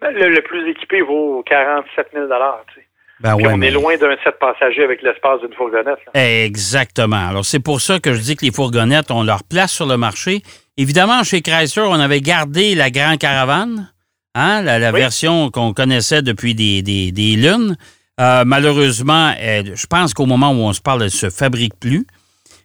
ben, 0.00 0.14
le, 0.14 0.40
plus 0.42 0.70
équipé 0.70 1.02
vaut 1.02 1.42
47 1.46 2.08
000 2.12 2.26
tu 2.26 2.80
sais. 2.80 2.86
Ben 3.20 3.34
on 3.34 3.60
est 3.60 3.70
loin 3.70 3.98
d'un 3.98 4.16
set 4.24 4.38
passagers 4.38 4.82
avec 4.82 5.02
l'espace 5.02 5.42
d'une 5.42 5.52
fourgonnette. 5.52 5.98
Exactement. 6.14 7.28
Alors, 7.28 7.44
c'est 7.44 7.62
pour 7.62 7.82
ça 7.82 8.00
que 8.00 8.14
je 8.14 8.20
dis 8.20 8.34
que 8.34 8.46
les 8.46 8.50
fourgonnettes 8.50 9.10
ont 9.10 9.22
leur 9.22 9.44
place 9.44 9.72
sur 9.72 9.86
le 9.86 9.98
marché. 9.98 10.40
Évidemment, 10.78 11.22
chez 11.22 11.42
Chrysler, 11.42 11.84
on 11.86 12.00
avait 12.00 12.22
gardé 12.22 12.74
la 12.74 12.90
Grand 12.90 13.18
Caravane, 13.18 13.92
hein, 14.34 14.62
la, 14.62 14.92
version 14.92 15.50
qu'on 15.50 15.72
connaissait 15.72 16.22
depuis 16.22 16.54
des, 16.54 16.82
des, 16.82 17.36
lunes. 17.36 17.76
Euh, 18.20 18.44
malheureusement, 18.44 19.32
je 19.38 19.86
pense 19.86 20.14
qu'au 20.14 20.26
moment 20.26 20.50
où 20.50 20.58
on 20.58 20.72
se 20.72 20.80
parle, 20.80 21.02
elle 21.02 21.06
ne 21.06 21.10
se 21.10 21.30
fabrique 21.30 21.78
plus. 21.78 22.06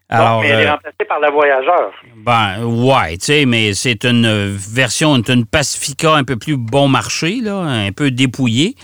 Alors, 0.07 0.41
mais 0.41 0.49
elle 0.49 0.59
est 0.59 0.67
euh, 0.67 0.71
remplacée 0.71 1.05
par 1.07 1.19
la 1.19 1.31
Voyageur. 1.31 1.91
Ben, 2.17 2.63
ouais, 2.63 3.17
tu 3.17 3.25
sais, 3.25 3.45
mais 3.45 3.73
c'est 3.73 4.05
une 4.05 4.55
version, 4.55 5.15
une 5.15 5.45
Pacifica 5.45 6.13
un 6.13 6.23
peu 6.23 6.35
plus 6.35 6.57
bon 6.57 6.87
marché, 6.87 7.39
là, 7.41 7.57
un 7.57 7.91
peu 7.91 8.11
dépouillée. 8.11 8.75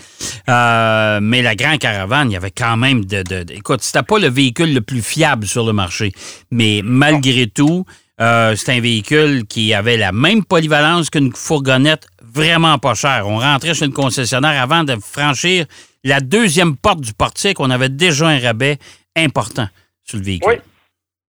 Euh, 0.48 1.20
mais 1.22 1.42
la 1.42 1.54
Grand 1.54 1.76
Caravane, 1.76 2.30
il 2.30 2.34
y 2.34 2.36
avait 2.36 2.50
quand 2.50 2.76
même 2.76 3.04
de. 3.04 3.22
de, 3.22 3.52
écoute, 3.52 3.82
c'était 3.82 4.02
pas 4.02 4.18
le 4.18 4.28
véhicule 4.28 4.74
le 4.74 4.80
plus 4.80 5.00
fiable 5.00 5.46
sur 5.46 5.64
le 5.64 5.72
marché, 5.72 6.10
mais 6.50 6.80
malgré 6.82 7.46
tout, 7.46 7.84
euh, 8.20 8.56
c'est 8.56 8.72
un 8.72 8.80
véhicule 8.80 9.46
qui 9.46 9.74
avait 9.74 9.96
la 9.96 10.10
même 10.10 10.44
polyvalence 10.44 11.08
qu'une 11.08 11.32
fourgonnette 11.32 12.08
vraiment 12.34 12.78
pas 12.78 12.94
chère. 12.94 13.24
On 13.26 13.38
rentrait 13.38 13.74
chez 13.74 13.86
le 13.86 13.92
concessionnaire 13.92 14.60
avant 14.60 14.84
de 14.84 14.94
franchir 14.96 15.66
la 16.04 16.20
deuxième 16.20 16.76
porte 16.76 17.00
du 17.00 17.12
portique. 17.12 17.60
On 17.60 17.70
avait 17.70 17.88
déjà 17.88 18.26
un 18.26 18.38
rabais 18.38 18.76
important 19.16 19.66
sur 20.04 20.18
le 20.18 20.24
véhicule. 20.24 20.52
Oui. 20.52 20.60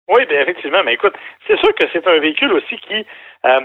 Oui, 0.10 0.26
bien 0.28 0.42
effectivement. 0.42 0.84
Mais 0.84 0.94
écoute, 0.96 1.14
c'est 1.48 1.58
sûr 1.60 1.74
que 1.76 1.86
c'est 1.92 2.06
un 2.08 2.20
véhicule 2.20 2.52
aussi 2.54 2.76
qui, 2.88 3.06
euh, 3.46 3.62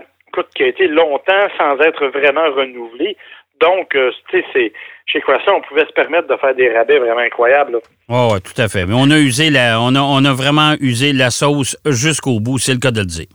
qui 0.54 0.62
a 0.62 0.66
été 0.66 0.86
longtemps 0.88 1.48
sans 1.58 1.78
être 1.80 2.06
vraiment 2.08 2.48
renouvelé. 2.54 3.16
Donc, 3.60 3.94
euh, 3.96 4.12
tu 4.30 4.42
sais, 4.52 4.72
chez 5.06 5.20
Croissant, 5.20 5.56
on 5.56 5.60
pouvait 5.62 5.84
se 5.84 5.92
permettre 5.92 6.28
de 6.28 6.36
faire 6.36 6.54
des 6.54 6.72
rabais 6.72 6.98
vraiment 6.98 7.20
incroyables. 7.20 7.80
Oui, 8.08 8.32
ouais, 8.32 8.40
tout 8.40 8.60
à 8.60 8.68
fait. 8.68 8.86
Mais 8.86 8.94
on 8.96 9.10
a 9.10 9.18
usé 9.18 9.50
la, 9.50 9.80
on 9.80 9.94
a, 9.96 10.00
on 10.00 10.24
a 10.24 10.32
vraiment 10.32 10.74
usé 10.80 11.12
la 11.12 11.30
sauce 11.30 11.76
jusqu'au 11.86 12.38
bout, 12.38 12.58
c'est 12.58 12.72
le 12.72 12.78
cas 12.78 12.92
de 12.92 13.00
le 13.00 13.06
dire. 13.06 13.26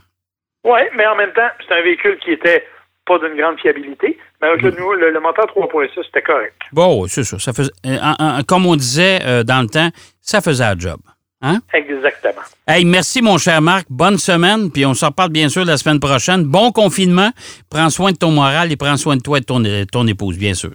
Oui, 0.63 0.79
mais 0.95 1.05
en 1.05 1.15
même 1.15 1.33
temps, 1.33 1.49
c'est 1.67 1.75
un 1.75 1.81
véhicule 1.81 2.17
qui 2.23 2.31
était 2.31 2.65
pas 3.05 3.19
d'une 3.19 3.37
grande 3.37 3.59
fiabilité, 3.59 4.17
mais 4.41 4.47
avec 4.49 4.61
le, 4.61 4.71
mm. 4.71 5.13
le, 5.13 5.19
moteur 5.19 5.45
3.6, 5.45 5.89
c'était 6.05 6.21
correct. 6.21 6.55
Bon, 6.71 7.05
c'est 7.07 7.23
ça. 7.23 7.37
ça 7.39 7.53
faisait, 7.53 7.71
euh, 7.85 8.41
comme 8.47 8.65
on 8.65 8.75
disait 8.75 9.43
dans 9.43 9.61
le 9.61 9.67
temps, 9.67 9.89
ça 10.21 10.41
faisait 10.41 10.63
un 10.63 10.77
job. 10.77 10.99
Hein? 11.45 11.59
Exactement. 11.73 12.41
Hey, 12.65 12.85
merci, 12.85 13.21
mon 13.21 13.37
cher 13.37 13.61
Marc. 13.61 13.85
Bonne 13.89 14.17
semaine. 14.17 14.71
Puis 14.71 14.85
on 14.85 14.93
s'en 14.93 15.07
reparle 15.07 15.29
bien 15.29 15.49
sûr 15.49 15.65
la 15.65 15.75
semaine 15.75 15.99
prochaine. 15.99 16.43
Bon 16.45 16.71
confinement. 16.71 17.31
Prends 17.69 17.89
soin 17.89 18.13
de 18.13 18.17
ton 18.17 18.31
moral 18.31 18.71
et 18.71 18.77
prends 18.77 18.95
soin 18.95 19.17
de 19.17 19.21
toi 19.21 19.39
et 19.39 19.41
de 19.41 19.45
ton, 19.45 19.61
ton 19.91 20.07
épouse, 20.07 20.37
bien 20.37 20.53
sûr. 20.53 20.71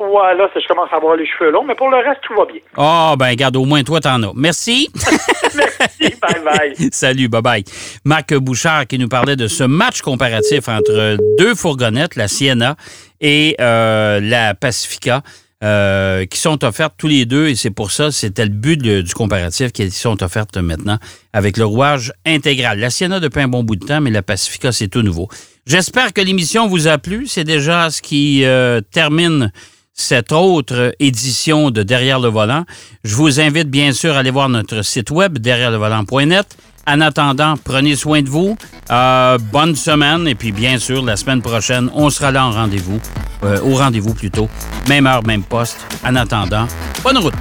Ouais, 0.00 0.34
là, 0.34 0.48
je 0.54 0.66
commence 0.66 0.88
à 0.92 0.96
avoir 0.96 1.14
les 1.14 1.26
cheveux 1.26 1.50
longs, 1.50 1.62
mais 1.62 1.74
pour 1.74 1.90
le 1.90 1.98
reste, 1.98 2.22
tout 2.22 2.34
va 2.34 2.46
bien. 2.46 2.60
Ah, 2.74 3.10
oh, 3.12 3.16
ben, 3.18 3.34
garde, 3.34 3.56
au 3.56 3.66
moins, 3.66 3.82
toi, 3.82 4.00
t'en 4.00 4.22
as. 4.22 4.32
Merci. 4.34 4.88
Merci. 5.54 6.14
Bye 6.20 6.42
bye. 6.42 6.88
Salut, 6.90 7.28
bye 7.28 7.42
bye. 7.42 7.64
Marc 8.06 8.34
Bouchard 8.34 8.86
qui 8.86 8.98
nous 8.98 9.08
parlait 9.08 9.36
de 9.36 9.46
ce 9.46 9.62
match 9.62 10.00
comparatif 10.00 10.68
entre 10.68 11.18
deux 11.38 11.54
fourgonnettes, 11.54 12.16
la 12.16 12.28
Sienna 12.28 12.76
et 13.20 13.56
euh, 13.60 14.20
la 14.20 14.54
Pacifica. 14.54 15.22
Euh, 15.62 16.24
qui 16.24 16.38
sont 16.38 16.64
offertes 16.64 16.94
tous 16.96 17.06
les 17.06 17.26
deux, 17.26 17.48
et 17.48 17.54
c'est 17.54 17.70
pour 17.70 17.90
ça, 17.90 18.10
c'était 18.10 18.44
le 18.44 18.50
but 18.50 18.80
du 18.80 19.12
comparatif, 19.12 19.72
qui 19.72 19.90
sont 19.90 20.22
offertes 20.22 20.56
maintenant 20.56 20.96
avec 21.34 21.58
le 21.58 21.66
rouage 21.66 22.14
intégral. 22.24 22.78
La 22.78 22.88
Sienna 22.88 23.20
depuis 23.20 23.42
un 23.42 23.48
bon 23.48 23.62
bout 23.62 23.76
de 23.76 23.84
temps, 23.84 24.00
mais 24.00 24.08
la 24.08 24.22
Pacifica, 24.22 24.72
c'est 24.72 24.88
tout 24.88 25.02
nouveau. 25.02 25.28
J'espère 25.66 26.14
que 26.14 26.22
l'émission 26.22 26.66
vous 26.66 26.88
a 26.88 26.96
plu. 26.96 27.26
C'est 27.26 27.44
déjà 27.44 27.90
ce 27.90 28.00
qui 28.00 28.46
euh, 28.46 28.80
termine 28.80 29.52
cette 30.00 30.32
autre 30.32 30.94
édition 30.98 31.70
de 31.70 31.82
Derrière 31.82 32.20
le 32.20 32.28
volant. 32.28 32.64
Je 33.04 33.14
vous 33.14 33.40
invite 33.40 33.68
bien 33.68 33.92
sûr 33.92 34.14
à 34.14 34.20
aller 34.20 34.30
voir 34.30 34.48
notre 34.48 34.82
site 34.82 35.10
web 35.10 35.38
derrière 35.38 35.70
le 35.70 35.76
volant.net. 35.76 36.46
En 36.86 37.00
attendant, 37.00 37.54
prenez 37.62 37.94
soin 37.94 38.22
de 38.22 38.28
vous. 38.28 38.56
Euh, 38.90 39.38
bonne 39.52 39.76
semaine. 39.76 40.26
Et 40.26 40.34
puis, 40.34 40.52
bien 40.52 40.78
sûr, 40.78 41.04
la 41.04 41.16
semaine 41.16 41.42
prochaine, 41.42 41.90
on 41.94 42.10
sera 42.10 42.30
là 42.30 42.46
en 42.46 42.50
rendez-vous. 42.50 43.00
Euh, 43.44 43.60
au 43.62 43.76
rendez-vous 43.76 44.14
plutôt. 44.14 44.48
Même 44.88 45.06
heure, 45.06 45.24
même 45.24 45.42
poste. 45.42 45.78
En 46.04 46.16
attendant, 46.16 46.66
bonne 47.02 47.18
route. 47.18 47.34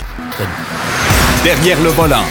Derrière 1.44 1.82
le 1.82 1.90
volant. 1.90 2.26